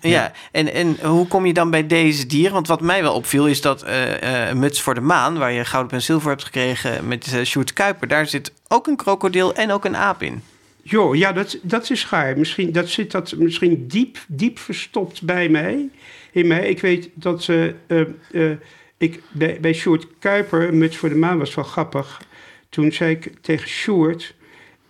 [0.00, 2.52] Ja, en, en hoe kom je dan bij deze dieren?
[2.52, 5.38] Want wat mij wel opviel is dat eh, eh, Muts voor de Maan...
[5.38, 8.08] waar je gouden penseel voor hebt gekregen met uh, Sjoerd Kuiper...
[8.08, 10.42] daar zit ook een krokodil en ook een aap in.
[10.82, 12.38] Jo, ja, dat, dat is gaar.
[12.38, 15.88] Misschien, dat zit dat misschien diep, diep verstopt bij mij.
[16.32, 16.68] In mij.
[16.68, 18.00] Ik weet dat eh, eh,
[18.32, 18.56] eh,
[18.96, 22.20] ik, bij, bij Sjoerd Kuiper, muts voor de maan, was wel grappig.
[22.68, 24.34] Toen zei ik tegen Sjoerd,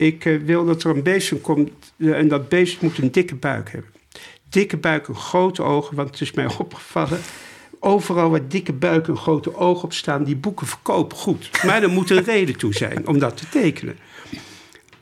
[0.00, 3.34] ik eh, wil dat er een beest komt eh, en dat beest moet een dikke
[3.34, 3.90] buik hebben.
[4.48, 7.20] Dikke buik grote ogen, want het is mij opgevallen.
[7.80, 11.50] Overal waar dikke buik en grote ogen op staan, die boeken verkopen goed.
[11.64, 13.96] Maar er moet een reden toe zijn om dat te tekenen.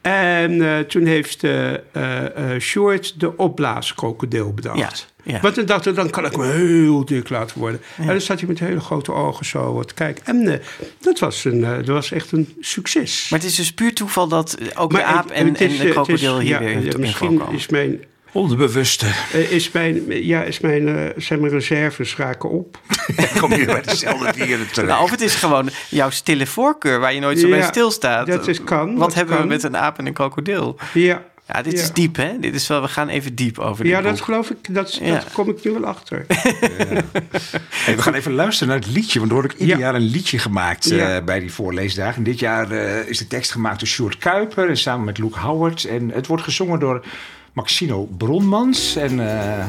[0.00, 1.78] En eh, toen heeft uh, uh,
[2.58, 4.78] Short de opblaaskrokodil bedacht.
[5.24, 5.40] Ja, ja.
[5.40, 7.80] Want dan dacht ik, dan kan ik me heel dik laten worden.
[7.96, 10.24] En dan zat hij met hele grote ogen zo wat kijken.
[10.24, 10.62] En
[11.00, 13.28] dat, was een, dat was echt een succes.
[13.30, 15.84] Maar het is dus puur toeval dat ook Maar de aap en, is, en de
[15.84, 18.00] eh, krokodil hier weer Misschien is mijn,
[18.38, 19.06] Onderbewuste.
[19.34, 22.78] uh, is mijn, ja, is mijn, uh, zijn mijn reserves raken op.
[23.40, 24.92] Kom je bij dezelfde dieren terecht.
[24.92, 28.26] Nou, of het is gewoon jouw stille voorkeur waar je nooit zo bij Ja, stilstaat.
[28.26, 29.42] dat is- kan, Wat dat hebben kan.
[29.42, 30.76] we met een aap en een krokodil?
[30.94, 31.22] Ja,
[31.54, 31.92] Ja, dit is Ja.
[31.92, 32.38] diep, hè?
[32.40, 34.24] Dit is wel, we gaan even diep over dit Ja, dat boek.
[34.24, 34.74] geloof ik.
[34.74, 35.12] Dat, Ja.
[35.14, 36.26] dat kom ik nu wel achter.
[37.70, 39.18] Hey, we gaan even luisteren naar het liedje.
[39.18, 39.82] Want er wordt ook ieder Ja.
[39.84, 41.22] jaar een liedje gemaakt eh, Ja.
[41.22, 42.16] bij die voorleesdagen.
[42.16, 44.68] En dit jaar eh, is de tekst gemaakt door Sjoerd Kuiper.
[44.68, 45.84] En samen met Luke Howard.
[45.84, 47.04] En het wordt gezongen door
[47.58, 48.96] Maxino Bronmans.
[48.96, 49.66] En eh,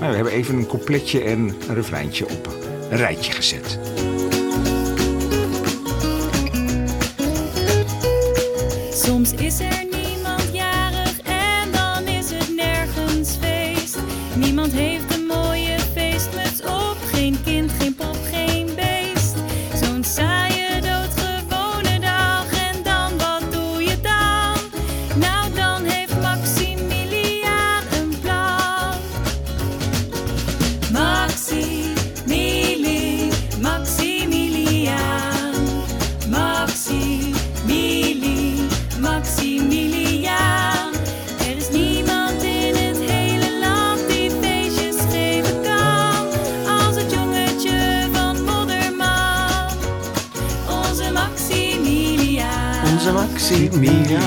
[0.00, 2.56] nou, we hebben even een coupletje en een refreintje op
[2.90, 3.78] een rijtje gezet.
[8.92, 13.98] Soms is er niemand jarig en dan is het nergens feest.
[14.34, 15.01] Niemand heeft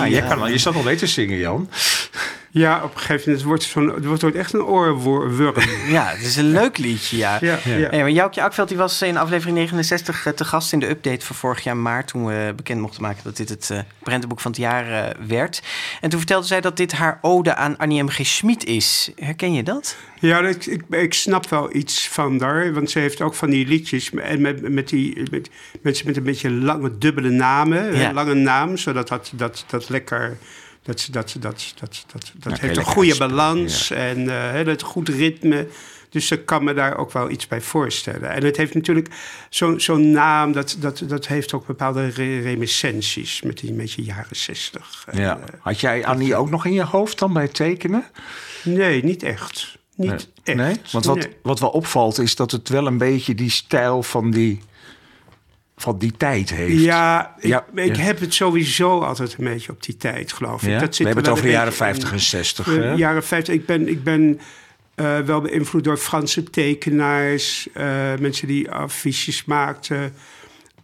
[0.09, 1.69] jij kan je zat al weten zingen, Jan.
[2.57, 5.63] Ja, op een gegeven moment wordt het, wordt echt een oorworm.
[5.87, 7.37] Ja, het is een leuk liedje, ja.
[7.41, 7.89] Ja, ja.
[7.89, 11.25] Hey, maar Joukje Akveld die was in aflevering 69 eh, te gast in de update
[11.25, 12.07] van vorig jaar maart...
[12.07, 15.61] toen we bekend mochten maken dat dit het eh prentenboek van het jaar eh, werd.
[16.01, 18.09] En toen vertelde zij dat dit haar ode aan Annie M.
[18.09, 18.25] G.
[18.25, 19.11] Schmid is.
[19.15, 19.97] Herken je dat?
[20.19, 22.73] Ja, ik, ik, ik snap wel iets van daar.
[22.73, 24.09] Want ze heeft ook van die liedjes.
[24.09, 25.49] En met, met die met,
[25.81, 27.95] mensen met een beetje lange, dubbele namen.
[27.95, 28.07] Ja.
[28.07, 30.37] Een lange naam, zodat dat, dat, dat lekker.
[30.85, 35.09] Dat, dat, dat, dat, dat, dat heeft een goede balans en eh, hè, dat goed
[35.09, 35.67] ritme.
[36.09, 38.29] Dus ik kan me daar ook wel iets bij voorstellen.
[38.29, 39.09] En het heeft natuurlijk
[39.49, 44.35] zo'n zo'n naam, dat, dat, dat heeft ook bepaalde re- reminiscenties met die beetje jaren
[44.35, 45.05] zestig.
[45.11, 45.37] Ja.
[45.37, 48.03] eh, Had jij Annie ook nog in je hoofd dan bij het tekenen?
[48.63, 49.77] nee, niet echt.
[49.95, 50.11] Niet
[50.43, 50.57] echt.
[50.57, 50.75] Nee?
[50.91, 51.35] Want wat, Nee.
[51.41, 54.61] wat wel opvalt is dat het wel een beetje die stijl van die,
[55.77, 56.81] van die tijd heeft.
[56.83, 58.01] Ja, ik, Ja, ik ja.
[58.03, 60.69] heb het sowieso altijd een beetje op die tijd, geloof ik.
[60.69, 60.79] Ja?
[60.79, 62.21] Dat We zit er hebben het over de jaren beetje 50 en in.
[62.21, 62.65] 60.
[62.65, 63.53] De jaren 50.
[63.53, 64.39] Ik ben, ik ben
[64.95, 67.67] eh, wel beïnvloed door Franse tekenaars.
[67.73, 67.85] eh,
[68.19, 70.13] mensen die affiches maakten.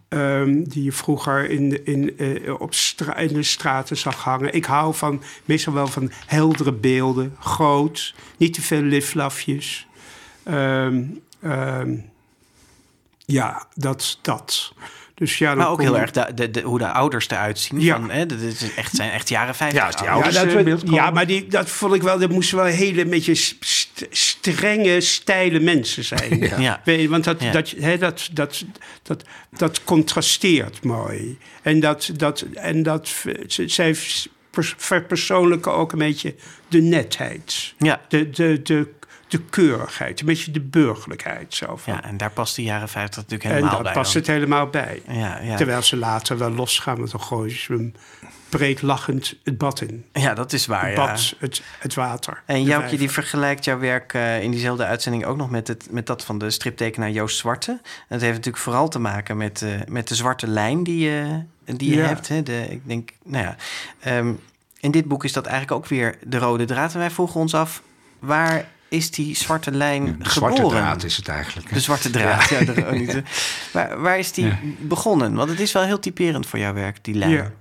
[0.08, 4.54] ehm, die je vroeger in, de- in, eh, op stra in de straten zag hangen.
[4.54, 7.36] Ik hou van, meestal wel van heldere beelden.
[7.40, 9.86] Groot, niet te veel liflafjes.
[10.42, 11.02] Ehm,
[13.32, 14.72] ja, dat, dat.
[15.14, 17.80] Dus ja, Maar ook heel erg de, de, de- hoe de ouders eruit zien.
[17.80, 17.96] Ja.
[17.96, 19.80] Van, hè, dit is echt, zijn echt jaren 50.
[19.80, 20.34] Ja, als die ouders.
[20.36, 21.02] Ja, dat, beeld we- komen.
[21.04, 22.18] ja, maar die, dat vond ik wel.
[22.18, 26.38] Dat moesten wel hele beetje st- strenge, steile mensen zijn.
[26.62, 26.80] Ja.
[26.84, 27.52] Weet je, want dat, Ja.
[27.52, 28.64] dat, hè, dat, dat,
[29.02, 29.24] dat,
[29.56, 31.38] dat contrasteert mooi.
[31.62, 33.08] En dat, dat, en dat
[33.46, 33.96] ze- zij
[34.50, 36.34] pers- verpersoonlijken ook een beetje
[36.68, 37.74] de netheid.
[37.78, 38.00] Ja.
[38.08, 38.88] De, de, de,
[39.32, 41.54] de keurigheid, een beetje de burgerlijkheid.
[41.54, 41.92] Zo van.
[41.94, 43.92] ja, en daar past de jaren 50 natuurlijk en helemaal daar bij.
[43.92, 44.22] past dan.
[44.22, 45.02] het helemaal bij.
[45.08, 45.56] Ja, ja.
[45.56, 47.94] Terwijl ze later wel losgaan, want dan gooien ze hem
[48.48, 50.04] breed lachend het bad in.
[50.12, 50.86] ja, dat is waar.
[50.86, 51.06] Het Ja.
[51.06, 52.42] bad, het, het water.
[52.46, 56.06] En Joukje die vergelijkt jouw werk eh, in diezelfde uitzending ook nog met, het, met
[56.06, 57.70] dat van de striptekenaar Joost Zwarte.
[57.72, 61.42] En dat heeft natuurlijk vooral te maken met, eh, met de zwarte lijn die je,
[61.64, 62.06] die je Ja.
[62.06, 62.28] hebt.
[62.28, 62.42] Hè?
[62.42, 63.56] De, ik denk, nou ja,
[64.00, 64.32] ehm,
[64.80, 66.92] in dit boek is dat eigenlijk ook weer de rode draad.
[66.92, 67.82] En wij vroegen ons af,
[68.18, 70.30] waar is die zwarte lijn De geboren?
[70.56, 71.68] zwarte draad is het eigenlijk.
[71.68, 71.74] hè?
[71.74, 72.60] De zwarte draad, ja.
[72.64, 73.22] de- oh, niet de-
[73.72, 74.58] waar, waar is die Ja.
[74.80, 75.34] begonnen?
[75.34, 77.30] Want het is wel heel typerend voor jouw werk, die lijn.
[77.30, 77.52] Ja.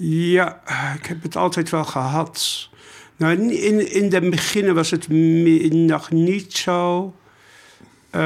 [0.00, 0.60] Ja,
[0.96, 2.68] ik heb het altijd wel gehad.
[3.16, 7.14] Nou, in, in de beginnen was het nog niet zo.
[8.10, 8.20] Eh,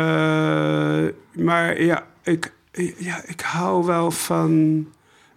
[1.33, 2.53] maar ja ik,
[2.99, 4.51] ja, ik hou wel van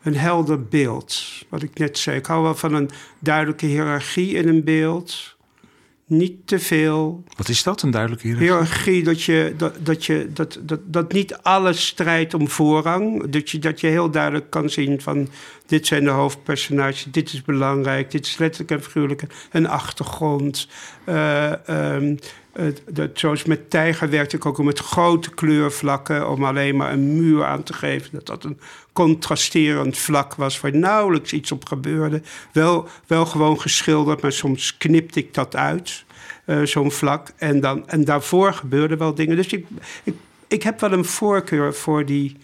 [0.04, 1.24] een helder beeld.
[1.50, 2.18] Wat ik net zei.
[2.18, 5.35] Ik hou wel van een duidelijke hiërarchie in een beeld.
[6.08, 7.24] Niet te veel.
[7.38, 8.38] Wat is dat, een duidelijke hier?
[8.38, 13.30] Hiërarchie, dat, je, dat, dat, je, dat, dat, dat niet alles strijdt om voorrang.
[13.30, 15.30] Dat je, dat je heel duidelijk kan zien van...
[15.66, 18.12] dit zijn de hoofdpersonages, dit is belangrijk...
[18.12, 20.68] dit is letterlijk en figuurlijk een achtergrond.
[21.04, 22.16] Eh, ehm, eh,
[22.92, 26.30] dat, zoals met Tijger werkte ik ook om met grote kleurvlakken...
[26.30, 28.10] om alleen maar een muur aan te geven.
[28.12, 28.60] Dat dat een
[28.94, 30.60] contrasterend vlak was...
[30.60, 32.22] waar nauwelijks iets op gebeurde.
[32.52, 36.06] Wel, wel gewoon geschilderd, maar soms knipte ik dat uit
[36.46, 37.32] eh, zo'n vlak.
[37.38, 39.36] En, dan, en daarvoor gebeurden wel dingen.
[39.36, 39.66] Dus ik,
[40.04, 40.16] ik,
[40.48, 42.38] ik heb wel een voorkeur voor die,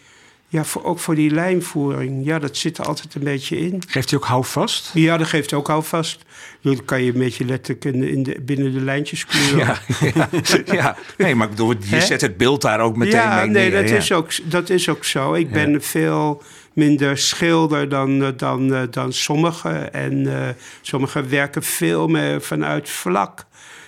[0.48, 2.26] ja, voor, ook voor die lijnvoering.
[2.26, 3.84] Ja, dat zit er altijd een beetje in.
[3.88, 4.92] Geeft hij ook houvast?
[4.94, 6.26] Ja, dat geeft ook alvast.
[6.62, 9.58] Dan kan je een beetje letterlijk in, de- in de, binnen de lijntjes kleuren.
[9.58, 9.78] Ja,
[10.66, 10.98] ja, ja.
[11.18, 13.82] Nee, maar ik bedoel, je zet het beeld daar ook meteen ja, mee nee, neer,
[13.82, 13.96] dat, ja.
[13.96, 15.34] Is ook, dat is ook zo.
[15.34, 16.44] Ik ben veel
[16.74, 19.94] minder schilder dan, eh, dan, eh, dan sommigen.
[19.94, 20.50] En eh,
[20.82, 23.46] sommigen werken veel meer vanuit vlak.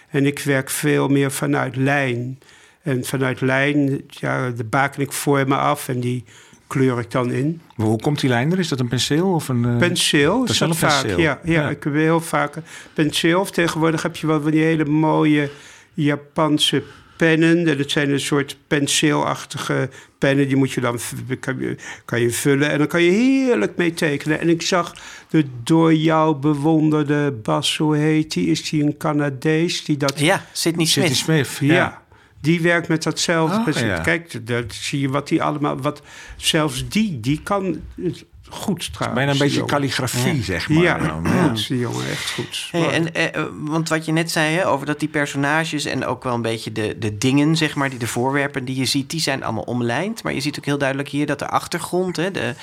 [0.09, 2.39] En ik werk veel meer vanuit lijn.
[2.81, 6.23] En vanuit lijn, ja, de baken ik voor me af en die
[6.67, 7.61] kleur ik dan in.
[7.75, 8.59] Maar hoe komt die lijn er?
[8.59, 9.65] Is dat een penseel of een...
[9.65, 11.05] eh, Penseel is dat vaak.
[11.05, 11.69] Ja, ja, Ja.
[11.69, 13.39] ik heb heel vaak een penseel.
[13.39, 15.49] Of tegenwoordig heb je wel van die hele mooie
[15.93, 16.83] Japanse
[17.17, 17.67] pennen.
[17.67, 20.47] En Dat zijn een soort penseelachtige pennen.
[20.47, 20.99] Die moet je dan
[21.39, 22.69] kan je, kan je vullen.
[22.69, 24.39] En dan kan je heerlijk mee tekenen.
[24.39, 24.93] En ik zag
[25.29, 28.47] de door jou bewonderde Bas, hoe heet die?
[28.47, 29.83] Is die een Canadees?
[29.85, 31.47] Die dat Ja, Sidney Sidney Smith.
[31.47, 31.69] Smith.
[31.71, 32.01] ja.
[32.43, 33.71] Die werkt met datzelfde.
[33.71, 33.99] Oh, ja.
[33.99, 35.77] Kijk, daar zie je wat die allemaal.
[35.77, 36.01] Wat,
[36.35, 37.81] zelfs die, die kan
[38.53, 39.17] goed trouwens.
[39.19, 39.69] Bijna een beetje jongen.
[39.73, 40.83] calligrafie, zeg maar.
[40.83, 41.27] Ja, dan.
[41.27, 42.67] goed, die jongen, echt goed.
[42.71, 46.23] Hey, en, eh, want wat je net zei hè, over dat die personages en ook
[46.23, 49.19] wel een beetje de, de dingen, zeg maar, die de voorwerpen die je ziet, die
[49.21, 50.23] zijn allemaal omlijnd.
[50.23, 52.53] Maar je ziet ook heel duidelijk hier dat de achtergrond, hè, de,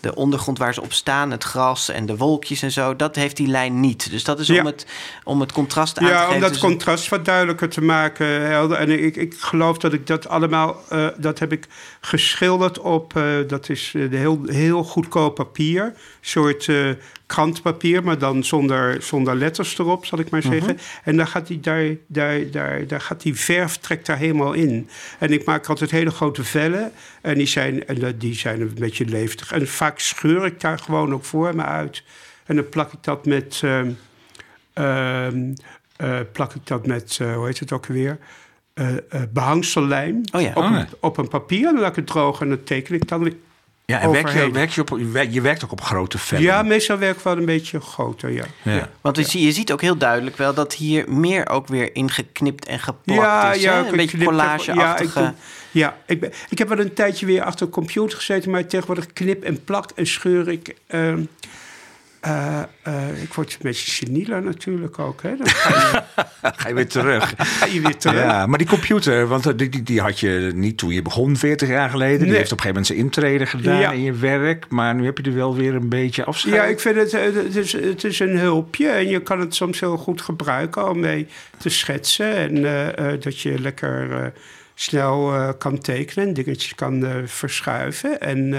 [0.00, 3.36] de ondergrond waar ze op staan, het gras en de wolkjes en zo, dat heeft
[3.36, 4.10] die lijn niet.
[4.10, 4.60] Dus dat is Ja.
[4.60, 4.86] om, het,
[5.24, 6.34] om het contrast aan te Ja, geven.
[6.34, 8.26] om dat tussen- contrast wat duidelijker te maken.
[8.50, 8.76] Helder.
[8.76, 10.76] En ik, ik geloof dat ik dat allemaal...
[10.88, 11.66] eh, dat heb ik
[12.00, 13.16] geschilderd op...
[13.16, 15.84] eh, dat is eh, de heel, heel goedkoop papier.
[15.84, 16.90] Een soort eh,
[17.26, 20.78] krantpapier, maar dan zonder, zonder letters erop, zal ik maar zeggen.
[21.04, 24.88] En dan gaat die, daar, daar, daar, daar gaat die verf trekt daar helemaal in.
[25.18, 26.92] En ik maak altijd hele grote vellen.
[27.20, 29.52] En die zijn, en die zijn een beetje levendig.
[29.52, 32.02] En vaak scheur ik daar gewoon ook voor me uit.
[32.46, 33.60] En dan plak ik dat met...
[33.62, 33.90] ehm,
[34.72, 35.52] ehm,
[35.96, 38.18] eh, plak ik dat met, eh, hoe heet het ook weer?
[38.74, 38.88] Eh
[39.32, 40.52] behangsellijm Oh ja.
[40.54, 40.88] op, een, ja.
[41.00, 41.66] op een papier.
[41.66, 43.32] En dan laat ik het drogen en dan teken ik dan.
[43.90, 46.44] Ja, en werk je, werk je, op, je werkt- je werkt ook op grote vellen.
[46.44, 48.44] Ja, meestal werk ik wel een beetje groter, ja.
[48.62, 48.88] Ja.
[49.00, 52.66] Want je, ziet- je ziet ook heel duidelijk wel dat hier meer ook weer ingeknipt
[52.66, 53.62] en geplakt Ja, is.
[53.62, 53.88] ja, hè?
[53.90, 55.20] Een beetje collageachtige...
[55.72, 58.66] Ja, ik, ja ben, ik heb wel een tijdje weer achter een computer gezeten, maar
[58.66, 60.74] tegenwoordig knip en plak en scheur ik.
[60.86, 61.22] ehm,
[62.20, 65.22] eh, eh, ik word een beetje senieler natuurlijk ook.
[65.22, 65.36] Hè?
[65.36, 66.04] Dan ga
[66.42, 67.34] Ga je weer terug.
[67.36, 68.22] ga je weer terug.
[68.22, 71.36] Ja, maar die computer, want eh, die, die, die had je niet toen je begon
[71.36, 72.26] 40 jaar geleden.
[72.26, 73.90] Die heeft op een gegeven moment zijn intrede gedaan Ja.
[73.92, 74.66] in je werk.
[74.68, 76.54] Maar nu heb je er wel weer een beetje afscheid.
[76.54, 79.80] Ja, ik vind het, het, is, het is een hulpje en je kan het soms
[79.80, 81.26] heel goed gebruiken om mee
[81.58, 82.34] te schetsen.
[82.36, 82.62] En
[83.20, 84.32] dat je lekker
[84.74, 88.20] snel kan tekenen en dingetjes kan verschuiven.
[88.20, 88.54] En,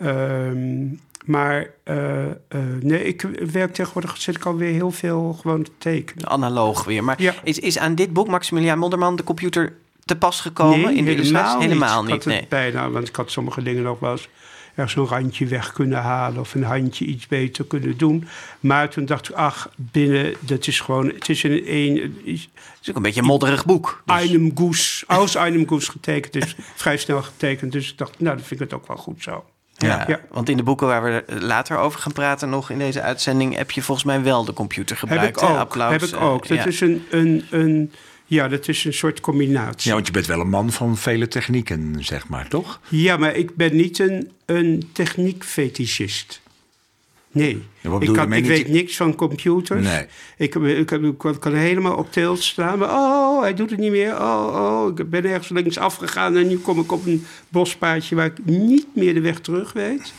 [0.00, 0.86] eh, ehm,
[1.24, 2.34] maar eh, eh,
[2.80, 6.28] nee, ik werk tegenwoordig, zit ik alweer heel veel gewoon te tekenen.
[6.28, 7.04] Analoog weer.
[7.04, 7.34] Maar Ja.
[7.42, 9.72] is, is aan dit boek, Maximiliaan Modderman, de computer
[10.04, 11.60] te pas gekomen in de illustratie?
[11.62, 12.46] Helemaal Ik niet, had het nee.
[12.48, 14.28] bijna, want ik had sommige dingen nog wel eens
[14.74, 18.24] ergens een randje weg kunnen halen of een handje iets beter kunnen doen.
[18.60, 22.48] Maar toen dacht ik, ach, binnen, dat is gewoon, het is een, een Het
[22.82, 24.02] is ook een beetje een modderig boek.
[24.06, 27.72] Dus- einem Goes, als einem Goes getekend, dus vrij snel getekend.
[27.72, 29.44] Dus ik dacht, nou, dan vind ik het ook wel goed zo.
[29.86, 30.20] Ja, Ja.
[30.30, 33.56] Want in de boeken waar we er later over gaan praten, nog in deze uitzending,
[33.56, 35.42] heb je volgens mij wel de computer Heb gebruikt.
[35.42, 35.56] ik ook.
[35.56, 36.48] Applaus, heb ik eh, ook.
[36.48, 36.66] Dat ja.
[36.66, 37.92] is een, een, een,
[38.26, 39.88] ja, dat is een soort combinatie.
[39.88, 42.80] Ja, want je bent wel een man van vele technieken, zeg maar, toch?
[42.88, 46.41] Ja, maar ik ben niet een, een techniekfetischist.
[47.32, 47.62] Nee.
[47.80, 49.84] Ja, ik kan, ik weet niks van computers.
[49.86, 50.06] Nee.
[50.36, 52.78] Ik, ik, ik, ik kan helemaal op tilt staan.
[52.78, 54.12] Maar, oh, hij doet het niet meer.
[54.20, 58.26] Oh, oh, ik ben ergens links afgegaan en nu kom ik op een bospaadje waar
[58.26, 60.12] ik niet meer de weg terug weet.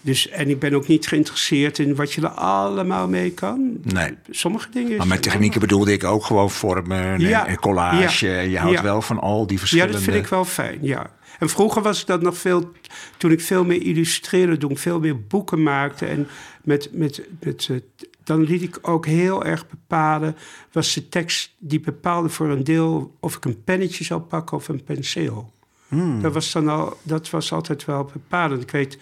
[0.00, 3.70] Dus, en ik ben ook niet geïnteresseerd in wat je er allemaal mee kan.
[3.82, 4.14] Nee.
[4.30, 4.96] Sommige dingen...
[4.96, 7.54] Maar met technieken bedoelde ik ook gewoon vormen en, Ja.
[7.60, 8.26] collage.
[8.26, 8.40] Ja.
[8.40, 8.82] Je houdt Ja.
[8.82, 9.92] wel van al die Ja, verschillende...
[9.92, 11.10] dat vind ik wel fijn, ja.
[11.38, 12.72] En vroeger was ik dat nog veel...
[13.16, 16.06] Toen ik veel meer illustreerde, toen ik veel meer boeken maakte...
[16.06, 16.28] en
[16.62, 17.76] met, met, met, eh,
[18.24, 20.36] dan liet ik ook heel erg bepalen...
[20.72, 23.16] was de tekst die bepaalde voor een deel...
[23.20, 25.52] of ik een pennetje zou pakken of een penseel.
[25.88, 26.22] Hmm.
[26.22, 28.62] Dat, was dan al, dat was altijd wel bepalend.
[28.62, 28.98] Ik weet...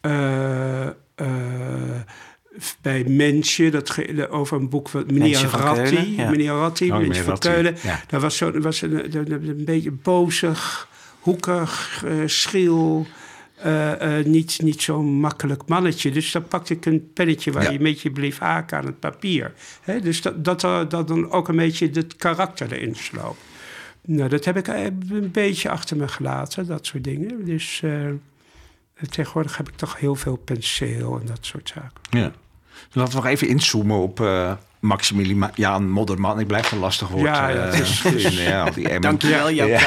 [0.00, 2.00] eh, eh,
[2.80, 5.82] bij Mensje, dat ge- over een boek van meneer Mensje van Ratti.
[5.94, 6.30] Keulen, ja.
[6.30, 7.76] Meneer Ratti, Oh, Mensje meneer van Keulen.
[7.82, 8.00] ja.
[8.08, 10.88] Daar was, zo, was een, een, een, een beetje bozig,
[11.22, 13.06] hoekig, eh, schriel.
[13.56, 16.10] eh, eh, niet, niet zo'n makkelijk mannetje.
[16.10, 17.70] Dus dan pakte ik een pennetje waar Ja.
[17.70, 19.52] je een beetje bleef haken aan het papier.
[20.02, 23.36] Dus dat, dat, dat dan ook een beetje het karakter erin sloop.
[24.06, 27.44] Nou, dat heb ik een beetje achter me gelaten, dat soort dingen.
[27.44, 27.82] Dus
[29.10, 32.00] tegenwoordig heb ik toch heel veel penseel en dat soort zaken.
[32.10, 32.32] Ja.
[32.92, 34.18] Laten we nog even inzoomen op
[34.82, 36.40] Maximiliaan Modderman.
[36.40, 37.22] Ik blijf een lastig woord.
[37.26, 39.00] Ja, ja, eh, het is- vinden, ja, al die.
[39.00, 39.80] Dankjewel, Jan Ja.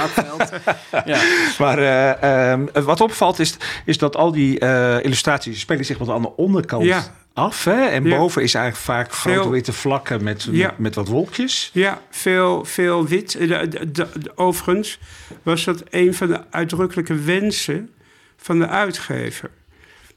[1.05, 1.19] Ja.
[1.57, 6.09] Maar eh, ehm, wat opvalt is, is dat al die eh, illustraties spelen zich wat
[6.09, 7.03] aan de onderkant Ja.
[7.33, 7.63] af.
[7.63, 7.85] Hè?
[7.85, 8.17] En Ja.
[8.17, 10.65] boven is eigenlijk vaak grote Veel- witte vlakken met, Ja.
[10.67, 11.69] met, met wat wolkjes.
[11.73, 13.31] Ja, veel, veel wit.
[13.31, 14.99] De- de- de- de- overigens
[15.43, 17.89] was dat een van de uitdrukkelijke wensen
[18.37, 19.49] van de uitgever.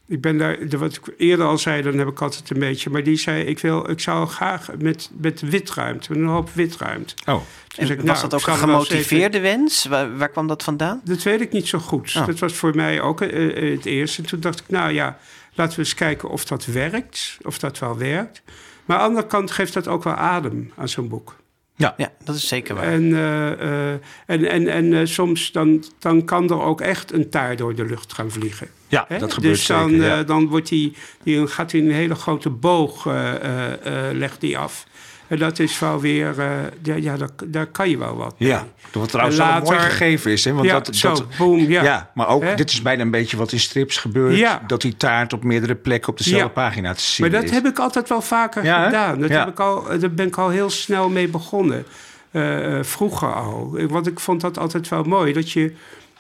[0.09, 2.91] Ik ben daar, wat ik eerder al zei, dan heb ik altijd een beetje.
[2.91, 7.15] Maar die zei: Ik, wil, ik zou graag met, met witruimte, met een hoop witruimte.
[7.27, 7.43] Oh, Toen
[7.77, 9.85] En ik, was nou, dat ook een er gemotiveerde wens?
[9.85, 11.01] Waar, waar kwam dat vandaan?
[11.05, 12.15] Dat weet ik niet zo goed.
[12.17, 12.27] Oh.
[12.27, 14.23] Dat was voor mij ook eh, eh, het eerste.
[14.23, 15.19] En toen dacht ik, nou ja,
[15.55, 17.39] laten we eens kijken of dat werkt.
[17.43, 18.43] Of dat wel werkt.
[18.85, 21.37] Maar aan de andere kant geeft dat ook wel adem aan zo'n boek.
[21.79, 22.85] Ja, dat is zeker waar.
[22.85, 23.53] En, eh,
[23.93, 27.75] eh, en, en, en eh, soms dan, dan kan er ook echt een taar door
[27.75, 28.69] de lucht gaan vliegen.
[28.89, 29.19] ja, Hè?
[29.19, 30.07] dat gebeurt dus dan, zeker.
[30.07, 30.23] ja.
[30.23, 34.59] dan wordt die, die, gaat hij een hele grote boog eh, eh, eh, legt die
[34.59, 34.87] af.
[35.29, 36.51] En dat is wel weer, eh,
[36.83, 38.35] ja, ja daar, daar kan je wel wat.
[38.39, 38.49] mee.
[38.49, 40.45] Ja, wat trouwens En wel een mooi later- gegeven is.
[40.45, 40.53] Hè?
[40.53, 41.83] Want ja, dat, zo, dat, boom, ja.
[41.83, 42.11] ja.
[42.15, 44.37] maar ook, dit is bijna een beetje wat in strips gebeurt.
[44.37, 44.63] Ja.
[44.67, 47.57] Dat die taart op meerdere plekken op dezelfde pagina te zien Maar dat is.
[47.57, 49.21] heb ik altijd wel vaker gedaan.
[49.21, 51.85] Dat heb ik al, daar ben ik al heel snel mee begonnen.
[52.31, 53.79] Eh, eh, vroeger al.
[53.89, 55.33] Want ik vond dat altijd wel mooi.
[55.33, 55.73] Dat je,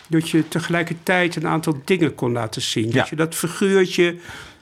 [0.08, 2.86] dat je tegelijkertijd een aantal dingen kon laten zien.
[2.86, 2.92] Ja.
[2.92, 4.16] Dat je dat figuurtje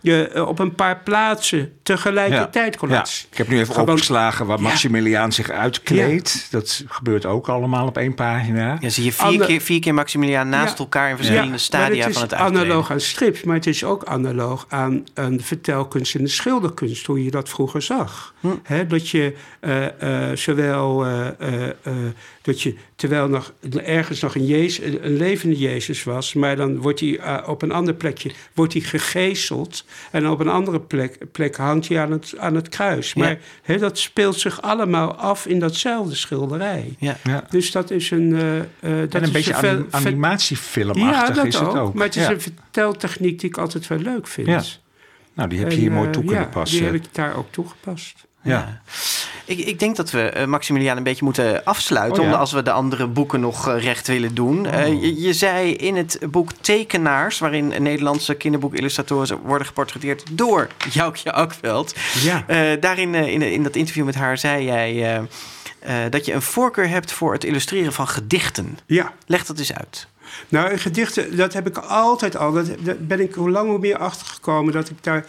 [0.06, 3.26] je, eh, op een paar plaatsen tegelijkertijd kon Ja, laten zien.
[3.30, 4.62] ik heb nu even Gewoon- opgeslagen waar Ja.
[4.62, 6.46] Maximiliaan zich uitkleedt.
[6.50, 8.76] Dat gebeurt ook allemaal op één pagina.
[8.80, 10.78] Ja, zie je vier, Ander- keer, vier keer Maximiliaan naast Ja.
[10.78, 12.60] elkaar in verschillende stadia het is van het uittreden.
[12.62, 17.24] analoog aan strips, maar het is ook analoog aan, de vertelkunst en de schilderkunst, hoe
[17.24, 18.34] je dat vroeger zag.
[18.40, 18.48] Hm.
[18.62, 21.92] Hè, dat je eh, eh, zowel eh, eh, eh,
[22.42, 23.52] dat je terwijl nog
[23.84, 27.62] ergens nog een, Jezus, een een levende Jezus was, maar dan wordt hij eh, op
[27.62, 32.10] een ander plekje wordt hij gegezeld en op een andere plek, plek hangt hij aan
[32.10, 33.12] het, aan het kruis.
[33.12, 33.24] Ja.
[33.24, 36.94] Maar hè, dat speelt zich allemaal af in datzelfde schilderij.
[36.98, 37.16] Ja.
[37.24, 37.44] Ja.
[37.50, 38.34] Dus dat is een.
[38.36, 41.94] eh, eh, dat En een is beetje anim- ver- animatiefilmachtig dat is het ook.
[41.94, 42.30] Maar het is Ja.
[42.30, 44.46] een verteltechniek die ik altijd wel leuk vind.
[44.46, 44.62] Ja.
[45.34, 46.78] Nou, die heb je En, hier mooi toe kunnen ja, passen.
[46.78, 48.25] Die heb ik daar ook toegepast.
[48.46, 48.80] Ja.
[49.46, 52.22] Ik, ik denk dat we eh, Maximiliaan een beetje moeten afsluiten.
[52.22, 52.36] Oh, ja.
[52.36, 54.66] als we de andere boeken nog eh, recht willen doen.
[54.66, 61.32] Eh, je, je zei in het boek Tekenaars, waarin Nederlandse kinderboekillustratoren worden geportretteerd door Joukje
[61.32, 61.94] Akveld.
[62.22, 62.44] Ja.
[62.76, 65.20] Daarin, in, in dat interview met haar, zei jij
[66.10, 68.78] dat je een voorkeur hebt voor het illustreren van gedichten.
[68.86, 69.12] Ja.
[69.26, 70.06] Leg dat eens uit.
[70.48, 72.52] Nou, in gedichten, dat heb ik altijd al.
[72.52, 75.24] Dat, daar ben ik hoe lang hoe meer achtergekomen dat ik daar.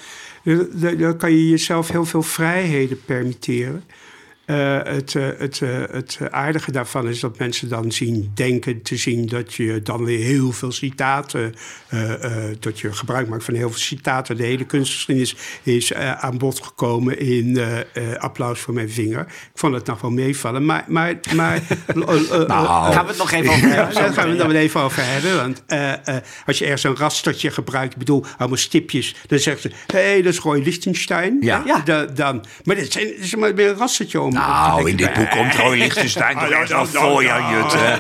[0.97, 3.83] Daar kan je jezelf heel veel vrijheden permitteren.
[4.47, 8.97] Eh, het, eh, het, eh, het aardige daarvan is dat mensen dan zien, denken te
[8.97, 11.53] zien dat je dan weer heel veel citaten,
[12.59, 14.37] dat je gebruik maakt van heel veel citaten.
[14.37, 17.59] De hele kunstgeschiedenis is aan bod gekomen in
[18.17, 19.19] applaus voor mijn vinger.
[19.19, 20.85] Ik vond het nog wel meevallen, maar.
[20.87, 21.61] maar, maar
[22.47, 23.93] Nou, Gaan we het nog even over hebben?
[23.95, 25.35] daar gaan we het dan weer even over hebben.
[25.35, 25.63] Want
[26.45, 30.21] als je ergens een rastertje gebruikt, ik bedoel, allemaal stipjes, dan zegt ze: hé, hey,
[30.21, 31.37] dat is Roy Lichtenstein.
[31.41, 31.63] Ja.
[31.65, 31.79] Ja.
[31.79, 34.35] Da- dan, maar dit zijn, is maar weer een rastertje om.
[34.37, 37.99] Nou, in dit boek komt Roy Lichtenstein toch echt wel Jutte.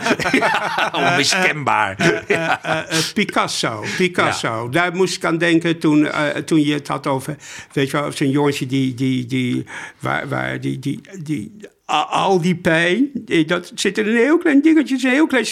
[0.99, 1.95] Onmiskenbaar.
[2.27, 4.69] Eh, eh, Picasso, Picasso.
[4.69, 7.35] Daar moest ik aan denken toen, eh, toen je het had over,
[7.71, 9.65] weet je wel, zo'n jongetje die, die, die,
[9.99, 11.51] waar, waar die, die, die,
[11.85, 15.45] al die pijn, eh, dat zit in een heel klein dingetje, een heel klein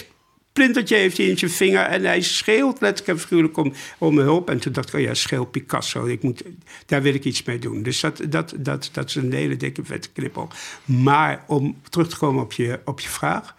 [0.56, 4.50] splintertje heeft hij in zijn vinger en hij schreeuwt letterlijk en figuurlijk om, om hulp.
[4.50, 6.44] En toen dacht ik, oh ja, schreeuw Picasso, ik moet,
[6.86, 7.84] daar wil ik iets mee doen.
[7.84, 10.48] Dus dat, dat, dat, dat is een hele dikke vette knippel.
[10.86, 13.56] Maar om terug te komen op je, op je vraag.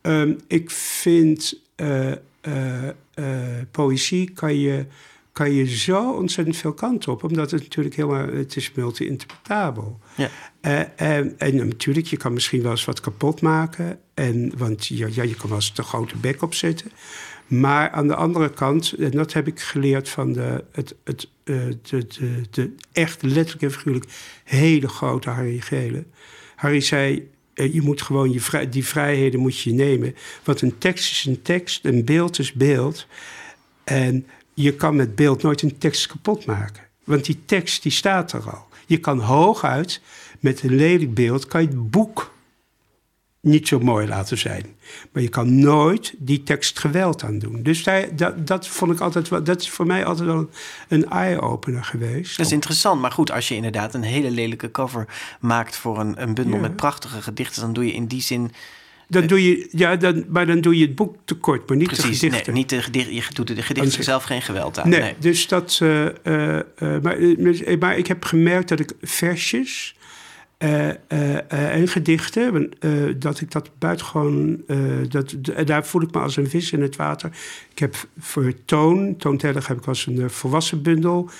[0.00, 2.94] Ehm, ik vind eh, eh, eh,
[3.70, 4.86] poëzie kan je,
[5.32, 7.24] kan je zo ontzettend veel kanten op.
[7.24, 10.00] Omdat het natuurlijk helemaal, het is multi-interpretabel.
[10.14, 10.30] Ja.
[10.60, 10.80] Eh,
[11.16, 13.98] en, en natuurlijk, je kan misschien wel eens wat kapot maken.
[14.14, 16.90] En, want ja, ja, je kan wel eens de grote bek opzetten.
[17.46, 21.56] Maar aan de andere kant, en dat heb ik geleerd van de, het, het, eh,
[21.82, 24.06] de, de, de echt letterlijk en figuurlijk
[24.44, 26.04] hele grote Harry Gele.
[26.56, 30.14] Harry zei, eh, je moet gewoon je die vrijheden moet je nemen.
[30.44, 33.06] Want een tekst is een tekst, een beeld is beeld.
[33.84, 36.82] En je kan met beeld nooit een tekst kapot maken.
[37.04, 38.66] Want die tekst die staat er al.
[38.86, 40.00] Je kan hooguit
[40.40, 42.32] met een lelijk beeld kan je het boek
[43.40, 44.76] niet zo mooi laten zijn.
[45.12, 47.62] Maar je kan nooit die tekst geweld aan doen.
[47.62, 50.48] Dus daar, dat, dat vond ik altijd wel, dat is voor mij altijd wel
[50.88, 52.36] een eye-opener geweest.
[52.36, 53.00] Dat is interessant.
[53.00, 55.06] Maar goed, als je inderdaad een hele lelijke cover
[55.40, 56.60] maakt voor een, een bundel Ja.
[56.60, 58.52] met prachtige gedichten, dan doe je in die zin
[59.14, 61.94] Dan doe je, ja, dan, maar dan doe je het boek tekort, maar niet de
[61.96, 62.20] precies.
[62.20, 62.54] Nee, gedichten.
[62.54, 63.14] niet de gedichten.
[63.14, 64.88] Je doet de gedichten Anders- zelf geen geweld aan.
[64.88, 65.14] Nee, Nee.
[65.18, 65.78] dus dat.
[65.82, 67.18] eh, eh, eh, maar,
[67.78, 69.94] maar ik heb gemerkt dat ik versjes
[70.58, 74.62] eh, eh, eh, en gedichten, eh, dat ik dat buitengewoon.
[74.66, 75.34] eh dat,
[75.64, 77.30] daar voel ik me als een vis in het water.
[77.70, 81.30] Ik heb voor Toon, Toon Tellig, heb ik als een volwassen bundel.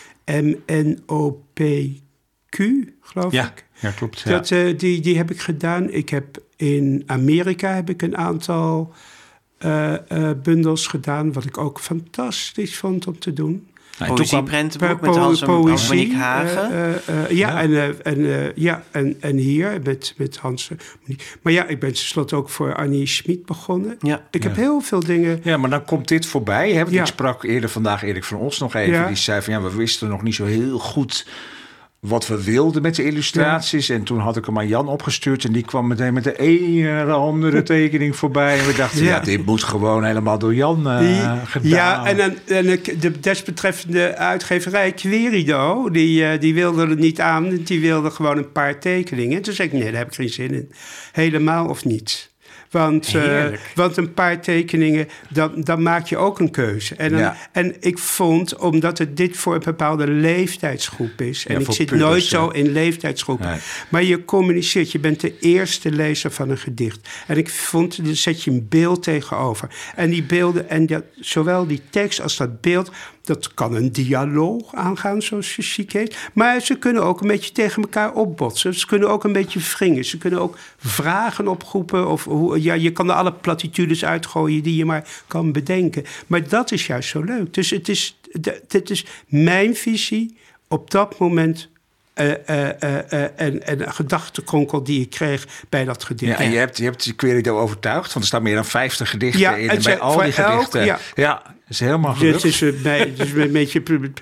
[1.24, 2.56] M-N-O-P-Q,
[3.00, 3.64] geloof Ja, ik.
[3.80, 4.20] ja klopt.
[4.20, 4.30] Ja.
[4.40, 4.48] Dat,
[4.80, 5.90] die, die heb ik gedaan.
[5.90, 8.92] Ik heb in Amerika heb ik een aantal
[9.58, 13.66] eh, eh, bundels gedaan, wat ik ook fantastisch vond om te doen.
[13.98, 16.70] Nou, Poëzieprentenboek Po- met Hans Monique Hagen.
[16.72, 17.60] eh, eh, ja, Ja.
[17.62, 20.70] En, en, ja en, en hier met, met Hans.
[21.42, 23.96] Maar ja, ik ben tenslotte ook voor Annie Schmid begonnen.
[24.00, 24.22] ja.
[24.30, 25.40] Ik heb heel veel dingen.
[25.42, 26.72] Ja, maar dan komt dit voorbij.
[26.72, 26.78] Hè?
[26.80, 27.00] Want Ja.
[27.00, 28.92] Ik sprak eerder vandaag Erik van Os nog even.
[28.92, 29.06] Ja.
[29.06, 31.26] Die zei van ja, we wisten nog niet zo heel goed
[32.04, 33.88] wat we wilden met de illustraties.
[33.88, 35.44] En toen had ik hem aan Jan opgestuurd.
[35.44, 38.58] En die kwam meteen met de ene andere tekening voorbij.
[38.58, 39.20] En we dachten, ja, Ja.
[39.20, 41.68] dit moet gewoon helemaal door Jan Die- gedaan.
[41.68, 47.56] ja, en, en ik- de desbetreffende uitgeverij Querido, die, eh, die wilde er niet aan.
[47.64, 49.42] Die wilde gewoon een paar tekeningen.
[49.42, 50.70] Toen zei ik, nee, daar heb ik geen zin in.
[51.12, 52.32] Helemaal of niet.
[52.74, 53.44] Want, eh,
[53.74, 56.94] want een paar tekeningen, dan, dan maak je ook een keuze.
[56.94, 57.36] En, dan- Ja.
[57.52, 61.46] en ik vond, omdat het dit voor een bepaalde leeftijdsgroep is...
[61.46, 63.46] en Ja, ik zit pubers, nooit zo in leeftijdsgroepen...
[63.48, 63.58] Nee.
[63.88, 67.08] maar je communiceert, je bent de eerste lezer van een gedicht.
[67.26, 69.68] En ik vond, daar zet je een beeld tegenover.
[69.96, 72.90] En die beelden, en dat, zowel die tekst als dat beeld...
[73.24, 76.16] dat kan een dialoog aangaan, zoals je chic heet.
[76.32, 78.74] Maar ze kunnen ook een beetje tegen elkaar opbotsen.
[78.74, 80.04] Ze kunnen ook een beetje wringen.
[80.04, 82.08] Ze kunnen ook vragen oproepen.
[82.08, 86.04] Of hoe, ja, je kan er alle platitudes uitgooien die je maar kan bedenken.
[86.26, 87.54] Maar dat is juist zo leuk.
[87.54, 88.20] Dus het is,
[88.68, 90.36] dit is mijn visie
[90.68, 91.72] op dat moment...
[92.14, 96.38] eh, eh, eh, en, en een gedachtenkronkel die ik kreeg bij dat gedicht.
[96.38, 99.40] Ja, en je hebt, je hebt Querido overtuigd, want er staan meer dan 50 gedichten
[99.40, 99.70] Ja, in.
[99.70, 100.84] en bij al die elk, gedichten.
[100.84, 100.98] ja.
[101.14, 102.42] ja, dat is helemaal gelukt.
[102.42, 104.14] Dit is, bij, het is een beetje een